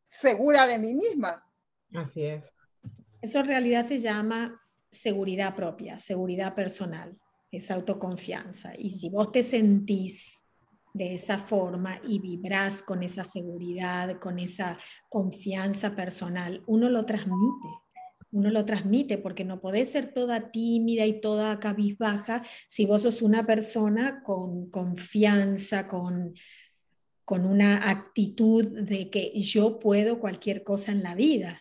segura 0.08 0.68
de 0.68 0.78
mí 0.78 0.94
misma. 0.94 1.44
Así 1.92 2.26
es. 2.26 2.56
Eso 3.20 3.40
en 3.40 3.48
realidad 3.48 3.84
se 3.84 3.98
llama 3.98 4.59
seguridad 4.90 5.54
propia, 5.54 5.98
seguridad 5.98 6.54
personal, 6.54 7.16
es 7.50 7.70
autoconfianza. 7.70 8.72
Y 8.76 8.92
si 8.92 9.08
vos 9.08 9.32
te 9.32 9.42
sentís 9.42 10.44
de 10.92 11.14
esa 11.14 11.38
forma 11.38 12.00
y 12.06 12.18
vibrás 12.18 12.82
con 12.82 13.02
esa 13.02 13.24
seguridad, 13.24 14.18
con 14.18 14.38
esa 14.38 14.78
confianza 15.08 15.94
personal, 15.94 16.62
uno 16.66 16.88
lo 16.88 17.04
transmite. 17.04 17.68
Uno 18.32 18.50
lo 18.50 18.64
transmite 18.64 19.18
porque 19.18 19.44
no 19.44 19.60
podés 19.60 19.90
ser 19.90 20.14
toda 20.14 20.52
tímida 20.52 21.04
y 21.04 21.20
toda 21.20 21.58
cabizbaja 21.58 22.44
si 22.68 22.86
vos 22.86 23.02
sos 23.02 23.22
una 23.22 23.44
persona 23.44 24.22
con 24.22 24.70
confianza, 24.70 25.88
con, 25.88 26.34
con 27.24 27.44
una 27.44 27.90
actitud 27.90 28.64
de 28.64 29.10
que 29.10 29.32
yo 29.40 29.80
puedo 29.80 30.20
cualquier 30.20 30.62
cosa 30.62 30.92
en 30.92 31.02
la 31.02 31.16
vida. 31.16 31.60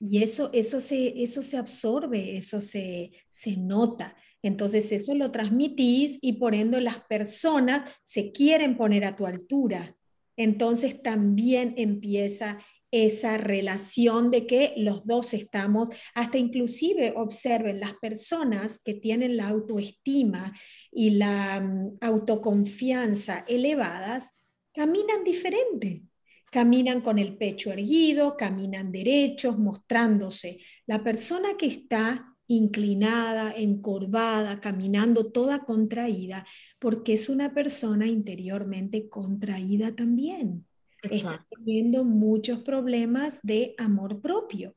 Y 0.00 0.22
eso, 0.22 0.50
eso, 0.52 0.80
se, 0.80 1.22
eso 1.22 1.42
se 1.42 1.56
absorbe, 1.56 2.36
eso 2.36 2.60
se, 2.60 3.10
se 3.28 3.56
nota. 3.56 4.16
Entonces 4.42 4.92
eso 4.92 5.14
lo 5.14 5.32
transmitís 5.32 6.18
y 6.22 6.34
por 6.34 6.54
ende 6.54 6.80
las 6.80 7.00
personas 7.04 7.90
se 8.04 8.30
quieren 8.30 8.76
poner 8.76 9.04
a 9.04 9.16
tu 9.16 9.26
altura. 9.26 9.96
Entonces 10.36 11.02
también 11.02 11.74
empieza 11.76 12.58
esa 12.90 13.36
relación 13.36 14.30
de 14.30 14.46
que 14.46 14.72
los 14.76 15.04
dos 15.04 15.34
estamos, 15.34 15.90
hasta 16.14 16.38
inclusive 16.38 17.12
observen 17.16 17.80
las 17.80 17.94
personas 17.94 18.78
que 18.78 18.94
tienen 18.94 19.36
la 19.36 19.48
autoestima 19.48 20.54
y 20.90 21.10
la 21.10 21.60
mm, 21.60 21.98
autoconfianza 22.00 23.44
elevadas, 23.46 24.30
caminan 24.72 25.24
diferente. 25.24 26.07
Caminan 26.50 27.00
con 27.00 27.18
el 27.18 27.36
pecho 27.36 27.72
erguido, 27.72 28.36
caminan 28.36 28.90
derechos, 28.90 29.58
mostrándose. 29.58 30.58
La 30.86 31.02
persona 31.02 31.50
que 31.58 31.66
está 31.66 32.34
inclinada, 32.48 33.52
encorvada, 33.54 34.60
caminando 34.60 35.30
toda 35.30 35.64
contraída, 35.64 36.46
porque 36.78 37.12
es 37.12 37.28
una 37.28 37.52
persona 37.52 38.06
interiormente 38.06 39.08
contraída 39.08 39.94
también. 39.94 40.66
Está 41.02 41.46
teniendo 41.50 42.04
muchos 42.04 42.60
problemas 42.60 43.40
de 43.42 43.74
amor 43.78 44.20
propio. 44.20 44.74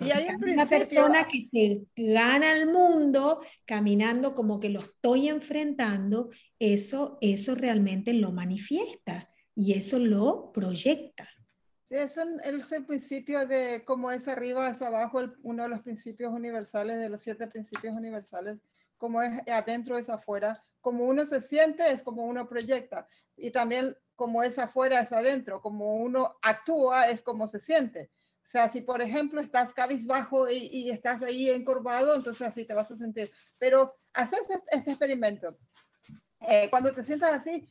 Y 0.00 0.10
hay 0.10 0.28
una 0.34 0.66
persona 0.66 1.28
que 1.28 1.42
se 1.42 1.82
gana 1.94 2.52
el 2.52 2.72
mundo 2.72 3.40
caminando 3.66 4.34
como 4.34 4.58
que 4.58 4.70
lo 4.70 4.80
estoy 4.80 5.28
enfrentando, 5.28 6.30
eso, 6.58 7.18
eso 7.20 7.54
realmente 7.54 8.14
lo 8.14 8.32
manifiesta 8.32 9.28
y 9.56 9.72
eso 9.72 9.98
lo 9.98 10.52
proyecta. 10.52 11.28
Sí, 11.84 11.94
es, 11.94 12.16
es 12.16 12.72
el 12.72 12.84
principio 12.84 13.46
de 13.46 13.84
cómo 13.84 14.10
es 14.10 14.28
arriba, 14.28 14.68
es 14.68 14.82
abajo, 14.82 15.22
uno 15.42 15.62
de 15.62 15.68
los 15.70 15.80
principios 15.80 16.32
universales, 16.32 16.98
de 16.98 17.08
los 17.08 17.22
siete 17.22 17.46
principios 17.46 17.94
universales, 17.94 18.58
como 18.98 19.22
es 19.22 19.42
adentro, 19.48 19.96
es 19.96 20.10
afuera. 20.10 20.62
Como 20.80 21.04
uno 21.04 21.24
se 21.26 21.40
siente, 21.40 21.90
es 21.90 22.02
como 22.02 22.26
uno 22.26 22.48
proyecta. 22.48 23.08
Y 23.36 23.50
también 23.50 23.96
como 24.14 24.42
es 24.42 24.58
afuera, 24.58 25.00
es 25.00 25.12
adentro. 25.12 25.60
Como 25.60 25.96
uno 25.96 26.36
actúa, 26.42 27.08
es 27.08 27.22
como 27.22 27.48
se 27.48 27.60
siente. 27.60 28.10
O 28.44 28.48
sea, 28.48 28.68
si 28.68 28.80
por 28.80 29.02
ejemplo 29.02 29.40
estás 29.40 29.72
cabizbajo 29.72 30.48
y, 30.48 30.66
y 30.66 30.90
estás 30.90 31.22
ahí 31.22 31.50
encorvado, 31.50 32.14
entonces 32.14 32.46
así 32.46 32.64
te 32.64 32.74
vas 32.74 32.90
a 32.90 32.96
sentir. 32.96 33.30
Pero 33.58 33.96
haces 34.12 34.48
este 34.70 34.90
experimento. 34.90 35.56
Eh, 36.40 36.68
cuando 36.70 36.92
te 36.92 37.02
sientas 37.02 37.32
así, 37.32 37.66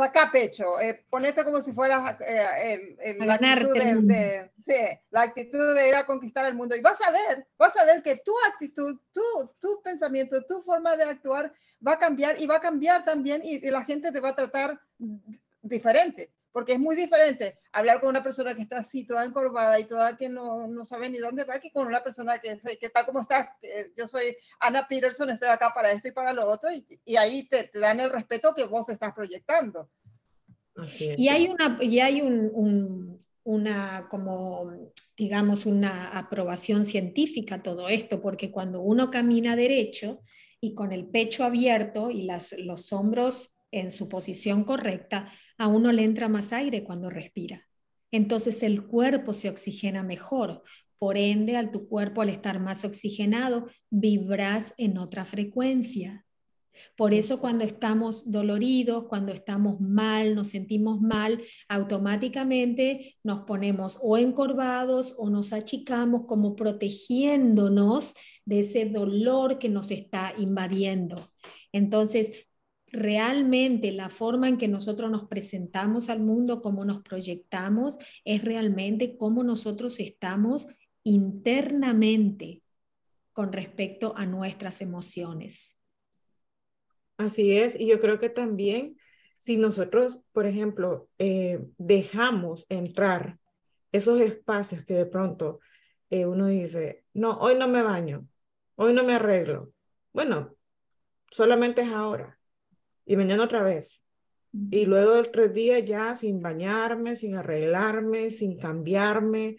saca 0.00 0.30
pecho, 0.32 0.80
eh, 0.80 1.04
ponete 1.10 1.44
como 1.44 1.62
si 1.62 1.72
fueras 1.72 2.16
eh, 2.20 3.16
la, 3.18 3.34
actitud 3.34 3.74
de, 4.02 4.50
sí, 4.58 4.72
la 5.10 5.22
actitud 5.22 5.74
de 5.74 5.88
ir 5.88 5.94
a 5.94 6.06
conquistar 6.06 6.46
el 6.46 6.54
mundo. 6.54 6.74
Y 6.74 6.80
vas 6.80 6.98
a 7.06 7.10
ver, 7.10 7.46
vas 7.58 7.76
a 7.76 7.84
ver 7.84 8.02
que 8.02 8.16
tu 8.16 8.32
actitud, 8.52 8.98
tu, 9.12 9.22
tu 9.60 9.82
pensamiento, 9.82 10.42
tu 10.44 10.62
forma 10.62 10.96
de 10.96 11.04
actuar 11.04 11.52
va 11.86 11.92
a 11.92 11.98
cambiar 11.98 12.40
y 12.40 12.46
va 12.46 12.56
a 12.56 12.60
cambiar 12.60 13.04
también 13.04 13.42
y 13.44 13.60
la 13.70 13.84
gente 13.84 14.12
te 14.12 14.20
va 14.20 14.30
a 14.30 14.36
tratar 14.36 14.80
diferente 15.62 16.30
porque 16.52 16.72
es 16.72 16.80
muy 16.80 16.96
diferente 16.96 17.58
hablar 17.72 18.00
con 18.00 18.10
una 18.10 18.22
persona 18.22 18.54
que 18.54 18.62
está 18.62 18.78
así, 18.78 19.04
toda 19.04 19.24
encorvada 19.24 19.78
y 19.78 19.84
toda 19.84 20.16
que 20.16 20.28
no, 20.28 20.66
no 20.66 20.84
sabe 20.84 21.08
ni 21.08 21.18
dónde 21.18 21.44
va, 21.44 21.60
que 21.60 21.70
con 21.70 21.86
una 21.86 22.02
persona 22.02 22.38
que, 22.38 22.60
que 22.78 22.86
está 22.86 23.06
como 23.06 23.22
está. 23.22 23.56
Yo 23.96 24.08
soy 24.08 24.36
Ana 24.58 24.86
Peterson, 24.88 25.30
estoy 25.30 25.48
acá 25.48 25.72
para 25.72 25.92
esto 25.92 26.08
y 26.08 26.12
para 26.12 26.32
lo 26.32 26.48
otro, 26.48 26.72
y, 26.72 26.84
y 27.04 27.16
ahí 27.16 27.48
te, 27.48 27.64
te, 27.64 27.78
dan 27.78 28.00
el 28.00 28.10
respeto 28.10 28.54
que 28.54 28.64
vos 28.64 28.88
estás 28.88 29.14
proyectando. 29.14 29.88
Y 30.98 31.28
hay 31.28 31.48
una, 31.48 31.78
y 31.80 32.00
hay 32.00 32.22
un, 32.22 32.50
un, 32.52 33.24
una, 33.44 34.08
como, 34.08 34.72
digamos, 35.16 35.66
una 35.66 36.16
aprobación 36.18 36.84
científica 36.84 37.62
todo 37.62 37.88
esto, 37.88 38.20
porque 38.20 38.50
cuando 38.50 38.80
uno 38.80 39.10
camina 39.10 39.56
derecho 39.56 40.22
y 40.60 40.74
con 40.74 40.92
el 40.92 41.06
pecho 41.06 41.44
abierto 41.44 42.10
y 42.10 42.22
las, 42.22 42.52
los 42.58 42.92
hombros 42.92 43.59
en 43.72 43.90
su 43.90 44.08
posición 44.08 44.64
correcta, 44.64 45.30
a 45.58 45.68
uno 45.68 45.92
le 45.92 46.04
entra 46.04 46.28
más 46.28 46.52
aire 46.52 46.84
cuando 46.84 47.10
respira. 47.10 47.66
Entonces 48.10 48.62
el 48.62 48.86
cuerpo 48.86 49.32
se 49.32 49.48
oxigena 49.48 50.02
mejor. 50.02 50.62
Por 50.98 51.16
ende, 51.16 51.56
al 51.56 51.70
tu 51.70 51.88
cuerpo 51.88 52.22
al 52.22 52.28
estar 52.28 52.60
más 52.60 52.84
oxigenado, 52.84 53.66
vibras 53.88 54.74
en 54.76 54.98
otra 54.98 55.24
frecuencia. 55.24 56.26
Por 56.96 57.14
eso 57.14 57.40
cuando 57.40 57.64
estamos 57.64 58.30
doloridos, 58.30 59.06
cuando 59.08 59.32
estamos 59.32 59.80
mal, 59.80 60.34
nos 60.34 60.48
sentimos 60.48 61.00
mal, 61.00 61.42
automáticamente 61.68 63.16
nos 63.22 63.40
ponemos 63.40 63.98
o 64.02 64.16
encorvados 64.18 65.14
o 65.18 65.30
nos 65.30 65.52
achicamos 65.52 66.22
como 66.26 66.56
protegiéndonos 66.56 68.14
de 68.44 68.60
ese 68.60 68.86
dolor 68.86 69.58
que 69.58 69.68
nos 69.68 69.90
está 69.90 70.34
invadiendo. 70.38 71.30
Entonces, 71.72 72.48
realmente 72.92 73.92
la 73.92 74.08
forma 74.08 74.48
en 74.48 74.58
que 74.58 74.68
nosotros 74.68 75.10
nos 75.10 75.24
presentamos 75.24 76.08
al 76.08 76.20
mundo, 76.20 76.60
cómo 76.60 76.84
nos 76.84 77.02
proyectamos, 77.02 77.98
es 78.24 78.44
realmente 78.44 79.16
cómo 79.16 79.44
nosotros 79.44 80.00
estamos 80.00 80.66
internamente 81.02 82.62
con 83.32 83.52
respecto 83.52 84.14
a 84.16 84.26
nuestras 84.26 84.80
emociones. 84.80 85.78
Así 87.16 87.56
es, 87.56 87.78
y 87.78 87.86
yo 87.86 88.00
creo 88.00 88.18
que 88.18 88.30
también 88.30 88.96
si 89.38 89.56
nosotros, 89.56 90.22
por 90.32 90.46
ejemplo, 90.46 91.08
eh, 91.18 91.64
dejamos 91.78 92.66
entrar 92.68 93.38
esos 93.92 94.20
espacios 94.20 94.84
que 94.84 94.94
de 94.94 95.06
pronto 95.06 95.60
eh, 96.10 96.26
uno 96.26 96.46
dice, 96.46 97.04
no, 97.14 97.38
hoy 97.38 97.54
no 97.54 97.68
me 97.68 97.82
baño, 97.82 98.26
hoy 98.76 98.92
no 98.92 99.04
me 99.04 99.14
arreglo. 99.14 99.72
Bueno, 100.12 100.56
solamente 101.30 101.82
es 101.82 101.88
ahora 101.88 102.39
y 103.06 103.16
mañana 103.16 103.44
otra 103.44 103.62
vez. 103.62 104.04
Y 104.52 104.84
luego 104.84 105.14
el 105.14 105.30
tres 105.30 105.54
días 105.54 105.84
ya 105.84 106.16
sin 106.16 106.42
bañarme, 106.42 107.14
sin 107.14 107.36
arreglarme, 107.36 108.30
sin 108.32 108.58
cambiarme, 108.58 109.58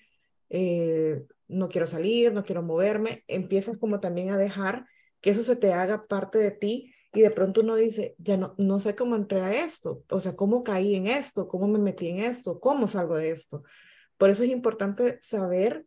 eh, 0.49 1.23
no 1.47 1.69
quiero 1.69 1.87
salir, 1.87 2.33
no 2.33 2.43
quiero 2.43 2.61
moverme, 2.61 3.23
empiezas 3.27 3.77
como 3.77 3.99
también 3.99 4.31
a 4.31 4.37
dejar 4.37 4.85
que 5.21 5.29
eso 5.29 5.43
se 5.43 5.55
te 5.55 5.71
haga 5.73 6.07
parte 6.07 6.39
de 6.39 6.51
ti 6.51 6.93
y 7.13 7.21
de 7.21 7.31
pronto 7.31 7.61
uno 7.61 7.75
dice, 7.75 8.15
ya 8.17 8.37
no, 8.37 8.55
no 8.57 8.79
sé 8.79 8.95
cómo 8.95 9.15
entré 9.15 9.41
a 9.41 9.63
esto, 9.63 10.03
o 10.09 10.19
sea, 10.19 10.35
cómo 10.35 10.63
caí 10.63 10.95
en 10.95 11.07
esto, 11.07 11.47
cómo 11.47 11.67
me 11.67 11.79
metí 11.79 12.07
en 12.07 12.19
esto, 12.19 12.59
cómo 12.59 12.87
salgo 12.87 13.17
de 13.17 13.31
esto. 13.31 13.63
Por 14.17 14.29
eso 14.29 14.43
es 14.43 14.49
importante 14.49 15.19
saber 15.21 15.85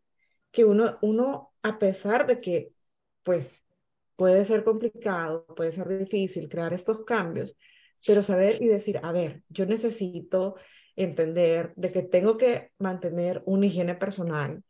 que 0.50 0.64
uno, 0.64 0.98
uno 1.02 1.52
a 1.62 1.78
pesar 1.78 2.26
de 2.26 2.40
que, 2.40 2.72
pues, 3.22 3.64
puede 4.16 4.44
ser 4.44 4.64
complicado, 4.64 5.46
puede 5.56 5.72
ser 5.72 5.88
difícil 5.98 6.48
crear 6.48 6.72
estos 6.72 7.04
cambios, 7.04 7.56
pero 8.06 8.22
saber 8.22 8.60
y 8.60 8.66
decir, 8.66 9.00
a 9.02 9.12
ver, 9.12 9.42
yo 9.48 9.66
necesito 9.66 10.56
entender 10.96 11.72
de 11.76 11.92
que 11.92 12.02
tengo 12.02 12.36
que 12.36 12.70
mantener 12.78 13.42
una 13.46 13.66
higiene 13.66 13.94
personal, 13.94 14.62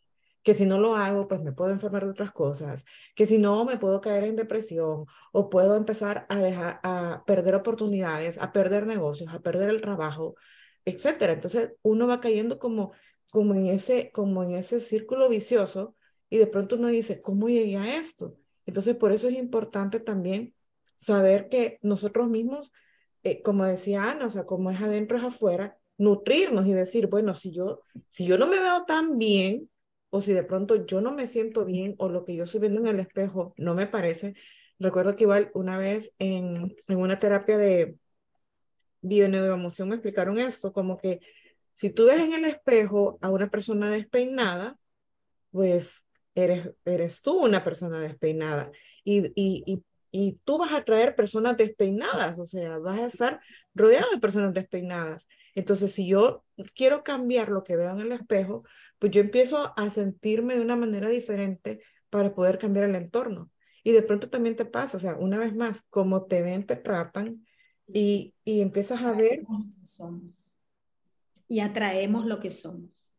que 0.42 0.54
si 0.54 0.66
no 0.66 0.78
lo 0.78 0.94
hago, 0.94 1.26
pues 1.26 1.42
me 1.42 1.52
puedo 1.52 1.72
enfermar 1.72 2.04
de 2.04 2.10
otras 2.10 2.32
cosas, 2.32 2.84
que 3.14 3.26
si 3.26 3.38
no, 3.38 3.64
me 3.64 3.78
puedo 3.78 4.00
caer 4.00 4.24
en 4.24 4.36
depresión 4.36 5.06
o 5.32 5.50
puedo 5.50 5.76
empezar 5.76 6.26
a 6.28 6.36
dejar, 6.40 6.80
a 6.82 7.24
perder 7.26 7.54
oportunidades, 7.54 8.38
a 8.38 8.52
perder 8.52 8.86
negocios, 8.86 9.32
a 9.32 9.40
perder 9.40 9.70
el 9.70 9.80
trabajo, 9.80 10.36
etcétera. 10.84 11.32
Entonces, 11.32 11.72
uno 11.82 12.06
va 12.06 12.20
cayendo 12.20 12.58
como, 12.58 12.92
como, 13.30 13.54
en 13.54 13.66
ese, 13.68 14.10
como 14.12 14.44
en 14.44 14.54
ese 14.54 14.80
círculo 14.80 15.28
vicioso 15.28 15.96
y 16.28 16.38
de 16.38 16.46
pronto 16.46 16.76
uno 16.76 16.88
dice, 16.88 17.22
¿cómo 17.22 17.48
llegué 17.48 17.78
a 17.78 17.96
esto? 17.98 18.36
Entonces, 18.66 18.96
por 18.96 19.12
eso 19.12 19.28
es 19.28 19.34
importante 19.34 20.00
también 20.00 20.54
saber 20.96 21.48
que 21.48 21.78
nosotros 21.82 22.28
mismos, 22.28 22.72
eh, 23.22 23.42
como 23.42 23.64
decía 23.64 24.10
Ana, 24.10 24.26
o 24.26 24.30
sea, 24.30 24.44
como 24.44 24.70
es 24.70 24.80
adentro 24.80 25.18
es 25.18 25.24
afuera, 25.24 25.78
nutrirnos 25.98 26.66
y 26.66 26.72
decir, 26.72 27.06
bueno, 27.08 27.34
si 27.34 27.52
yo, 27.52 27.82
si 28.08 28.26
yo 28.26 28.38
no 28.38 28.46
me 28.46 28.58
veo 28.58 28.84
tan 28.84 29.18
bien, 29.18 29.70
o 30.10 30.20
si 30.20 30.32
de 30.32 30.44
pronto 30.44 30.86
yo 30.86 31.00
no 31.00 31.12
me 31.12 31.26
siento 31.26 31.64
bien, 31.64 31.94
o 31.98 32.08
lo 32.08 32.24
que 32.24 32.36
yo 32.36 32.44
estoy 32.44 32.60
viendo 32.60 32.80
en 32.80 32.86
el 32.88 33.00
espejo 33.00 33.54
no 33.56 33.74
me 33.74 33.86
parece. 33.86 34.34
Recuerdo 34.78 35.16
que 35.16 35.24
igual 35.24 35.50
una 35.54 35.78
vez 35.78 36.14
en, 36.18 36.76
en 36.88 36.98
una 36.98 37.18
terapia 37.18 37.58
de 37.58 37.96
bioneuroemoción 39.02 39.88
me 39.88 39.96
explicaron 39.96 40.38
esto, 40.38 40.72
como 40.72 40.96
que 40.98 41.20
si 41.74 41.90
tú 41.90 42.06
ves 42.06 42.20
en 42.20 42.32
el 42.32 42.44
espejo 42.44 43.18
a 43.20 43.30
una 43.30 43.50
persona 43.50 43.90
despeinada, 43.90 44.78
pues 45.50 46.03
eres, 46.34 46.70
eres 46.84 47.22
tú 47.22 47.44
una 47.44 47.62
persona 47.64 48.00
despeinada 48.00 48.70
y, 49.04 49.26
y, 49.34 49.82
y, 50.10 50.40
tú 50.44 50.58
vas 50.58 50.72
a 50.72 50.84
traer 50.84 51.16
personas 51.16 51.56
despeinadas, 51.56 52.38
o 52.38 52.44
sea, 52.44 52.78
vas 52.78 53.00
a 53.00 53.06
estar 53.06 53.40
rodeado 53.74 54.10
de 54.12 54.18
personas 54.18 54.54
despeinadas. 54.54 55.26
Entonces, 55.54 55.92
si 55.92 56.06
yo 56.06 56.44
quiero 56.74 57.02
cambiar 57.04 57.48
lo 57.48 57.64
que 57.64 57.76
veo 57.76 57.90
en 57.90 58.00
el 58.00 58.12
espejo, 58.12 58.64
pues 58.98 59.12
yo 59.12 59.20
empiezo 59.20 59.72
a 59.76 59.90
sentirme 59.90 60.54
de 60.54 60.62
una 60.62 60.76
manera 60.76 61.08
diferente 61.08 61.80
para 62.10 62.34
poder 62.34 62.58
cambiar 62.58 62.86
el 62.86 62.94
entorno. 62.94 63.50
Y 63.82 63.92
de 63.92 64.02
pronto 64.02 64.30
también 64.30 64.56
te 64.56 64.64
pasa, 64.64 64.96
o 64.96 65.00
sea, 65.00 65.16
una 65.16 65.38
vez 65.38 65.54
más, 65.54 65.82
como 65.90 66.24
te 66.24 66.42
ven, 66.42 66.64
te 66.64 66.76
tratan, 66.76 67.44
Y, 67.86 68.34
y 68.44 68.60
empiezas 68.60 69.02
a 69.02 69.12
ver... 69.12 69.42
Somos. 69.82 70.58
Y 71.48 71.60
atraemos 71.60 72.24
lo 72.24 72.40
que 72.40 72.50
somos. 72.50 73.12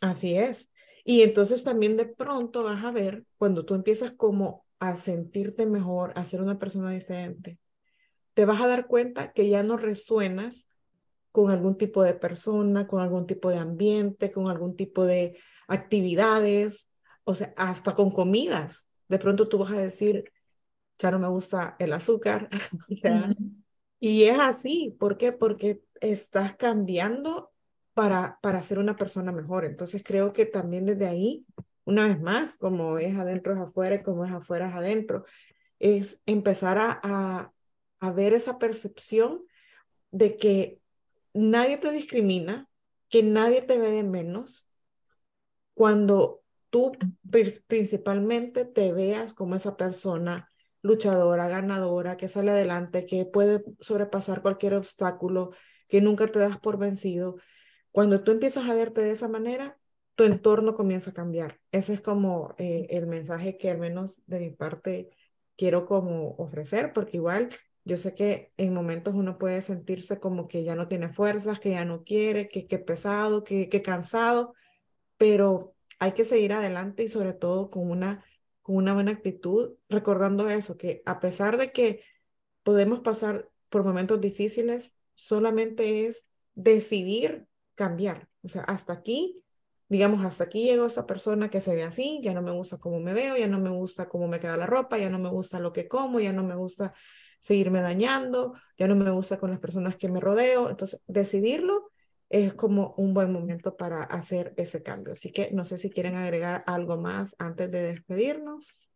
Así 0.00 0.34
es. 0.34 0.70
Y 1.10 1.22
entonces 1.22 1.64
también 1.64 1.96
de 1.96 2.06
pronto 2.06 2.62
vas 2.62 2.84
a 2.84 2.92
ver, 2.92 3.24
cuando 3.36 3.64
tú 3.64 3.74
empiezas 3.74 4.12
como 4.12 4.64
a 4.78 4.94
sentirte 4.94 5.66
mejor, 5.66 6.12
a 6.14 6.24
ser 6.24 6.40
una 6.40 6.56
persona 6.56 6.92
diferente, 6.92 7.58
te 8.34 8.44
vas 8.44 8.60
a 8.60 8.68
dar 8.68 8.86
cuenta 8.86 9.32
que 9.32 9.48
ya 9.48 9.64
no 9.64 9.76
resuenas 9.76 10.68
con 11.32 11.50
algún 11.50 11.76
tipo 11.76 12.04
de 12.04 12.14
persona, 12.14 12.86
con 12.86 13.00
algún 13.00 13.26
tipo 13.26 13.50
de 13.50 13.58
ambiente, 13.58 14.30
con 14.30 14.46
algún 14.46 14.76
tipo 14.76 15.04
de 15.04 15.36
actividades, 15.66 16.88
o 17.24 17.34
sea, 17.34 17.52
hasta 17.56 17.96
con 17.96 18.12
comidas. 18.12 18.86
De 19.08 19.18
pronto 19.18 19.48
tú 19.48 19.58
vas 19.58 19.72
a 19.72 19.80
decir, 19.80 20.30
ya 20.96 21.10
no 21.10 21.18
me 21.18 21.26
gusta 21.26 21.74
el 21.80 21.92
azúcar. 21.92 22.48
Y 24.02 24.22
es 24.24 24.38
así. 24.38 24.96
¿Por 24.98 25.18
qué? 25.18 25.32
Porque 25.32 25.82
estás 26.00 26.56
cambiando 26.56 27.49
para, 28.00 28.38
para 28.40 28.62
ser 28.62 28.78
una 28.78 28.96
persona 28.96 29.30
mejor. 29.30 29.66
Entonces 29.66 30.02
creo 30.02 30.32
que 30.32 30.46
también 30.46 30.86
desde 30.86 31.06
ahí, 31.06 31.44
una 31.84 32.08
vez 32.08 32.18
más, 32.18 32.56
como 32.56 32.96
es 32.96 33.14
adentro 33.14 33.52
es 33.52 33.58
afuera 33.58 33.96
y 33.96 34.02
como 34.02 34.24
es 34.24 34.32
afuera 34.32 34.70
es 34.70 34.74
adentro, 34.74 35.26
es 35.78 36.22
empezar 36.24 36.78
a, 36.78 37.52
a 38.00 38.10
ver 38.12 38.32
esa 38.32 38.58
percepción 38.58 39.42
de 40.12 40.38
que 40.38 40.80
nadie 41.34 41.76
te 41.76 41.90
discrimina, 41.90 42.70
que 43.10 43.22
nadie 43.22 43.60
te 43.60 43.76
ve 43.76 43.90
de 43.90 44.02
menos, 44.02 44.66
cuando 45.74 46.40
tú 46.70 46.92
principalmente 47.66 48.64
te 48.64 48.94
veas 48.94 49.34
como 49.34 49.56
esa 49.56 49.76
persona 49.76 50.48
luchadora, 50.80 51.48
ganadora, 51.48 52.16
que 52.16 52.28
sale 52.28 52.52
adelante, 52.52 53.04
que 53.04 53.26
puede 53.26 53.62
sobrepasar 53.80 54.40
cualquier 54.40 54.72
obstáculo, 54.72 55.50
que 55.86 56.00
nunca 56.00 56.28
te 56.28 56.38
das 56.38 56.58
por 56.58 56.78
vencido. 56.78 57.36
Cuando 57.92 58.22
tú 58.22 58.30
empiezas 58.30 58.68
a 58.68 58.74
verte 58.74 59.00
de 59.00 59.10
esa 59.12 59.28
manera, 59.28 59.78
tu 60.14 60.24
entorno 60.24 60.74
comienza 60.74 61.10
a 61.10 61.14
cambiar. 61.14 61.60
Ese 61.72 61.94
es 61.94 62.00
como 62.00 62.54
eh, 62.58 62.86
el 62.90 63.06
mensaje 63.06 63.56
que 63.56 63.70
al 63.70 63.78
menos 63.78 64.22
de 64.26 64.40
mi 64.40 64.50
parte 64.50 65.10
quiero 65.56 65.86
como 65.86 66.34
ofrecer, 66.36 66.92
porque 66.92 67.16
igual 67.16 67.50
yo 67.84 67.96
sé 67.96 68.14
que 68.14 68.52
en 68.56 68.74
momentos 68.74 69.14
uno 69.14 69.38
puede 69.38 69.62
sentirse 69.62 70.20
como 70.20 70.48
que 70.48 70.64
ya 70.64 70.74
no 70.76 70.88
tiene 70.88 71.08
fuerzas, 71.08 71.60
que 71.60 71.70
ya 71.70 71.84
no 71.84 72.04
quiere, 72.04 72.48
que, 72.48 72.66
que 72.66 72.78
pesado, 72.78 73.44
que, 73.44 73.68
que 73.68 73.82
cansado, 73.82 74.54
pero 75.16 75.74
hay 75.98 76.12
que 76.12 76.24
seguir 76.24 76.52
adelante 76.52 77.02
y 77.02 77.08
sobre 77.08 77.32
todo 77.32 77.70
con 77.70 77.90
una, 77.90 78.24
con 78.62 78.76
una 78.76 78.94
buena 78.94 79.12
actitud, 79.12 79.74
recordando 79.88 80.48
eso, 80.48 80.76
que 80.76 81.02
a 81.06 81.20
pesar 81.20 81.56
de 81.58 81.72
que 81.72 82.02
podemos 82.62 83.00
pasar 83.00 83.50
por 83.68 83.84
momentos 83.84 84.20
difíciles, 84.20 84.96
solamente 85.14 86.06
es 86.06 86.26
decidir 86.54 87.46
cambiar. 87.80 88.28
O 88.42 88.48
sea, 88.48 88.60
hasta 88.64 88.92
aquí, 88.92 89.42
digamos, 89.88 90.22
hasta 90.22 90.44
aquí 90.44 90.64
llegó 90.64 90.84
esta 90.84 91.06
persona 91.06 91.48
que 91.48 91.62
se 91.62 91.74
ve 91.74 91.82
así, 91.82 92.20
ya 92.22 92.34
no 92.34 92.42
me 92.42 92.50
gusta 92.50 92.76
cómo 92.76 93.00
me 93.00 93.14
veo, 93.14 93.38
ya 93.38 93.48
no 93.48 93.58
me 93.58 93.70
gusta 93.70 94.06
cómo 94.06 94.28
me 94.28 94.38
queda 94.38 94.58
la 94.58 94.66
ropa, 94.66 94.98
ya 94.98 95.08
no 95.08 95.18
me 95.18 95.30
gusta 95.30 95.60
lo 95.60 95.72
que 95.72 95.88
como, 95.88 96.20
ya 96.20 96.34
no 96.34 96.42
me 96.42 96.54
gusta 96.56 96.92
seguirme 97.40 97.80
dañando, 97.80 98.52
ya 98.76 98.86
no 98.86 98.96
me 98.96 99.10
gusta 99.10 99.38
con 99.38 99.48
las 99.50 99.60
personas 99.60 99.96
que 99.96 100.10
me 100.10 100.20
rodeo. 100.20 100.68
Entonces, 100.68 101.00
decidirlo 101.06 101.90
es 102.28 102.52
como 102.52 102.92
un 102.98 103.14
buen 103.14 103.32
momento 103.32 103.78
para 103.78 104.02
hacer 104.02 104.52
ese 104.58 104.82
cambio. 104.82 105.14
Así 105.14 105.32
que 105.32 105.50
no 105.52 105.64
sé 105.64 105.78
si 105.78 105.88
quieren 105.88 106.16
agregar 106.16 106.62
algo 106.66 106.98
más 106.98 107.34
antes 107.38 107.70
de 107.70 107.82
despedirnos. 107.82 108.89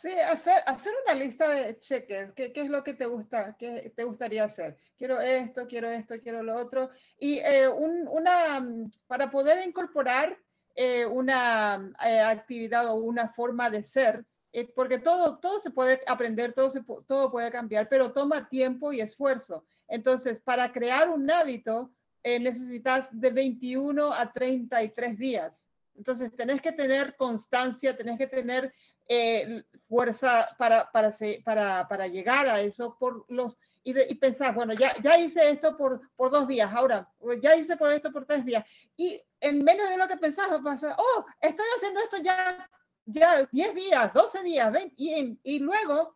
Sí, 0.00 0.12
hacer, 0.12 0.62
hacer 0.66 0.92
una 1.04 1.14
lista 1.14 1.48
de 1.50 1.78
cheques. 1.80 2.32
¿Qué, 2.32 2.52
¿Qué, 2.52 2.60
es 2.60 2.70
lo 2.70 2.84
que 2.84 2.94
te 2.94 3.06
gusta? 3.06 3.56
¿Qué 3.58 3.92
te 3.96 4.04
gustaría 4.04 4.44
hacer? 4.44 4.76
Quiero 4.96 5.20
esto, 5.20 5.66
quiero 5.66 5.88
esto, 5.90 6.14
quiero 6.22 6.42
lo 6.42 6.56
otro. 6.56 6.90
Y 7.18 7.38
eh, 7.38 7.68
un, 7.68 8.06
una, 8.06 8.64
para 9.08 9.30
poder 9.30 9.66
incorporar 9.66 10.38
eh, 10.76 11.04
una 11.04 11.90
eh, 12.06 12.20
actividad 12.20 12.86
o 12.86 12.94
una 12.94 13.30
forma 13.30 13.68
de 13.70 13.82
ser, 13.82 14.24
eh, 14.52 14.72
porque 14.74 15.00
todo, 15.00 15.38
todo 15.38 15.58
se 15.58 15.70
puede 15.70 16.00
aprender, 16.06 16.52
todo, 16.52 16.70
se, 16.70 16.82
todo 17.06 17.32
puede 17.32 17.50
cambiar, 17.50 17.88
pero 17.88 18.12
toma 18.12 18.48
tiempo 18.48 18.92
y 18.92 19.00
esfuerzo. 19.00 19.64
Entonces, 19.88 20.40
para 20.40 20.70
crear 20.70 21.08
un 21.08 21.28
hábito, 21.28 21.90
eh, 22.22 22.38
necesitas 22.38 23.08
de 23.10 23.30
21 23.30 24.12
a 24.12 24.32
33 24.32 25.18
días. 25.18 25.66
Entonces, 25.96 26.34
tenés 26.36 26.62
que 26.62 26.70
tener 26.70 27.16
constancia, 27.16 27.96
tenés 27.96 28.16
que 28.16 28.28
tener 28.28 28.72
eh, 29.08 29.64
fuerza 29.88 30.48
para, 30.58 30.90
para, 30.92 31.12
para, 31.44 31.88
para, 31.88 32.06
llegar 32.06 32.46
a 32.46 32.60
eso 32.60 32.96
por 32.98 33.24
los, 33.28 33.56
y, 33.82 33.98
y 33.98 34.14
pensar, 34.16 34.54
bueno, 34.54 34.74
ya, 34.74 34.94
ya 35.02 35.18
hice 35.18 35.50
esto 35.50 35.76
por, 35.76 36.00
por 36.14 36.30
dos 36.30 36.46
días, 36.46 36.70
ahora 36.72 37.08
ya 37.42 37.56
hice 37.56 37.76
por 37.76 37.90
esto 37.90 38.12
por 38.12 38.26
tres 38.26 38.44
días. 38.44 38.64
Y 38.96 39.20
en 39.40 39.64
menos 39.64 39.88
de 39.88 39.96
lo 39.96 40.06
que 40.06 40.16
pensaba, 40.16 40.62
pasa, 40.62 40.94
oh, 40.98 41.24
estoy 41.40 41.66
haciendo 41.76 42.00
esto 42.00 42.18
ya 42.18 42.68
ya 43.08 43.48
10 43.50 43.74
días, 43.74 44.12
12 44.12 44.42
días, 44.42 44.70
20, 44.70 44.94
y, 44.96 45.38
y 45.42 45.58
luego 45.58 46.14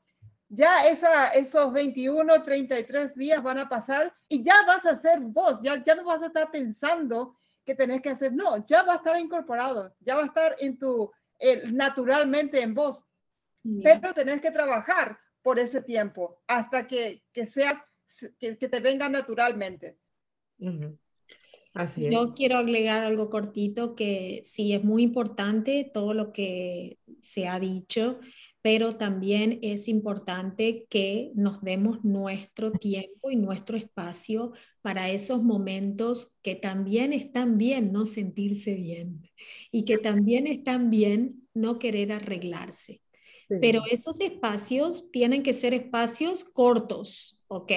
ya 0.49 0.87
esa, 0.87 1.29
esos 1.29 1.73
21, 1.73 2.43
33 2.43 3.15
días 3.15 3.43
van 3.43 3.59
a 3.59 3.69
pasar 3.69 4.15
y 4.29 4.43
ya 4.43 4.55
vas 4.67 4.85
a 4.85 4.97
ser 4.97 5.21
vos, 5.21 5.63
ya, 5.63 5.83
ya 5.83 5.95
no 5.95 6.05
vas 6.05 6.23
a 6.23 6.27
estar 6.27 6.51
pensando 6.51 7.37
que 7.65 7.75
tenés 7.75 8.03
que 8.03 8.11
hacer, 8.11 8.33
no, 8.35 8.65
ya 8.67 8.83
va 8.83 8.95
a 8.95 8.97
estar 8.97 9.19
incorporado, 9.19 9.95
ya 10.01 10.17
va 10.17 10.23
a 10.23 10.27
estar 10.27 10.57
en 10.59 10.79
tu, 10.79 11.11
naturalmente 11.73 12.61
en 12.61 12.75
vos, 12.75 13.05
pero 13.83 14.13
tenés 14.15 14.41
que 14.41 14.51
trabajar 14.51 15.19
por 15.43 15.59
ese 15.59 15.83
tiempo 15.83 16.43
hasta 16.47 16.87
que, 16.87 17.23
que 17.33 17.47
seas, 17.47 17.79
que, 18.39 18.57
que, 18.57 18.69
te 18.69 18.81
venga 18.81 19.09
naturalmente. 19.09 19.99
Yo 21.97 22.35
quiero 22.35 22.59
agregar 22.59 23.03
algo 23.03 23.31
cortito 23.31 23.95
que 23.95 24.41
sí 24.45 24.75
es 24.75 24.85
muy 24.85 25.03
importante 25.03 25.91
todo 25.93 26.15
lo 26.15 26.33
que 26.33 26.99
se 27.21 27.49
ha 27.49 27.59
dicho, 27.59 28.21
pero 28.63 28.97
también 28.97 29.59
es 29.63 29.89
importante 29.89 30.87
que 30.89 31.33
nos 31.35 31.61
demos 31.63 32.05
nuestro 32.05 32.71
tiempo 32.71 33.31
y 33.31 33.37
nuestro 33.37 33.77
espacio 33.77 34.53
para 34.81 35.11
esos 35.11 35.43
momentos 35.43 36.37
que 36.43 36.55
también 36.55 37.13
están 37.13 37.59
bien 37.59 37.93
no 37.93 38.07
sentirse 38.07 38.75
bien 38.77 39.29
y 39.73 39.85
que 39.85 39.99
también 39.99 40.47
están 40.47 40.91
bien 40.91 41.49
no 41.55 41.79
querer 41.79 42.13
arreglarse. 42.13 43.01
Pero 43.61 43.83
esos 43.91 44.21
espacios 44.21 45.11
tienen 45.11 45.43
que 45.43 45.53
ser 45.53 45.75
espacios 45.75 46.43
cortos, 46.43 47.39
¿ok? 47.49 47.71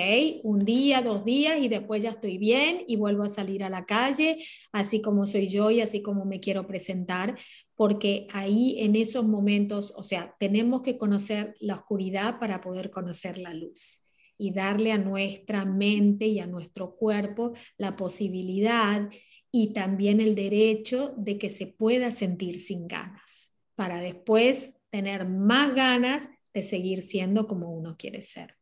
Un 0.43 0.59
día, 0.59 1.01
dos 1.01 1.25
días 1.25 1.57
y 1.59 1.67
después 1.67 2.01
ya 2.01 2.11
estoy 2.11 2.37
bien 2.37 2.85
y 2.87 2.95
vuelvo 2.95 3.23
a 3.23 3.29
salir 3.29 3.61
a 3.61 3.69
la 3.69 3.85
calle, 3.85 4.37
así 4.71 5.01
como 5.01 5.25
soy 5.25 5.49
yo 5.49 5.71
y 5.71 5.81
así 5.81 6.01
como 6.01 6.23
me 6.23 6.39
quiero 6.39 6.65
presentar, 6.65 7.37
porque 7.75 8.27
ahí 8.33 8.77
en 8.79 8.95
esos 8.95 9.25
momentos, 9.25 9.93
o 9.97 10.03
sea, 10.03 10.35
tenemos 10.39 10.81
que 10.81 10.97
conocer 10.97 11.55
la 11.59 11.75
oscuridad 11.75 12.39
para 12.39 12.61
poder 12.61 12.89
conocer 12.89 13.37
la 13.37 13.53
luz 13.53 14.05
y 14.37 14.51
darle 14.51 14.91
a 14.91 14.97
nuestra 14.97 15.65
mente 15.65 16.27
y 16.27 16.39
a 16.39 16.47
nuestro 16.47 16.95
cuerpo 16.95 17.53
la 17.77 17.95
posibilidad 17.95 19.09
y 19.51 19.73
también 19.73 20.19
el 20.19 20.35
derecho 20.35 21.13
de 21.17 21.37
que 21.37 21.49
se 21.49 21.67
pueda 21.67 22.11
sentir 22.11 22.59
sin 22.59 22.87
ganas, 22.87 23.53
para 23.75 24.01
después 24.01 24.77
tener 24.89 25.27
más 25.27 25.73
ganas 25.75 26.29
de 26.53 26.61
seguir 26.61 27.01
siendo 27.01 27.47
como 27.47 27.71
uno 27.71 27.95
quiere 27.97 28.21
ser. 28.21 28.55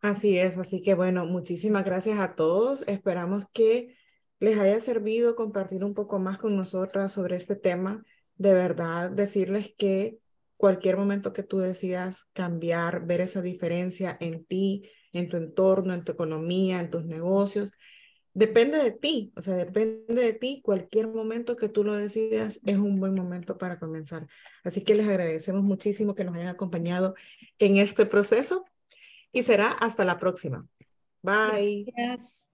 Así 0.00 0.38
es, 0.38 0.56
así 0.56 0.80
que 0.82 0.94
bueno, 0.94 1.26
muchísimas 1.26 1.84
gracias 1.84 2.18
a 2.18 2.34
todos. 2.34 2.84
Esperamos 2.86 3.44
que 3.52 3.96
les 4.40 4.58
haya 4.58 4.80
servido 4.80 5.36
compartir 5.36 5.84
un 5.84 5.94
poco 5.94 6.18
más 6.18 6.38
con 6.38 6.56
nosotras 6.56 7.12
sobre 7.12 7.36
este 7.36 7.56
tema. 7.56 8.04
De 8.36 8.54
verdad, 8.54 9.10
decirles 9.10 9.72
que 9.76 10.18
cualquier 10.56 10.96
momento 10.96 11.32
que 11.32 11.42
tú 11.42 11.58
decidas 11.58 12.26
cambiar, 12.32 13.06
ver 13.06 13.20
esa 13.20 13.42
diferencia 13.42 14.16
en 14.18 14.44
ti, 14.44 14.90
en 15.12 15.28
tu 15.28 15.36
entorno, 15.36 15.94
en 15.94 16.04
tu 16.04 16.12
economía, 16.12 16.80
en 16.80 16.90
tus 16.90 17.04
negocios, 17.04 17.72
depende 18.32 18.78
de 18.78 18.92
ti, 18.92 19.32
o 19.36 19.40
sea, 19.40 19.56
depende 19.56 20.22
de 20.22 20.32
ti. 20.32 20.60
Cualquier 20.62 21.08
momento 21.08 21.56
que 21.56 21.68
tú 21.68 21.84
lo 21.84 21.94
decidas 21.94 22.60
es 22.64 22.78
un 22.78 22.98
buen 23.00 23.14
momento 23.14 23.58
para 23.58 23.78
comenzar. 23.78 24.26
Así 24.64 24.82
que 24.82 24.94
les 24.94 25.08
agradecemos 25.08 25.62
muchísimo 25.62 26.14
que 26.14 26.24
nos 26.24 26.34
hayan 26.34 26.48
acompañado 26.48 27.14
en 27.58 27.76
este 27.76 28.06
proceso 28.06 28.64
y 29.32 29.42
será 29.42 29.70
hasta 29.70 30.04
la 30.04 30.18
próxima. 30.18 30.66
Bye. 31.22 31.84
Gracias. 31.94 32.49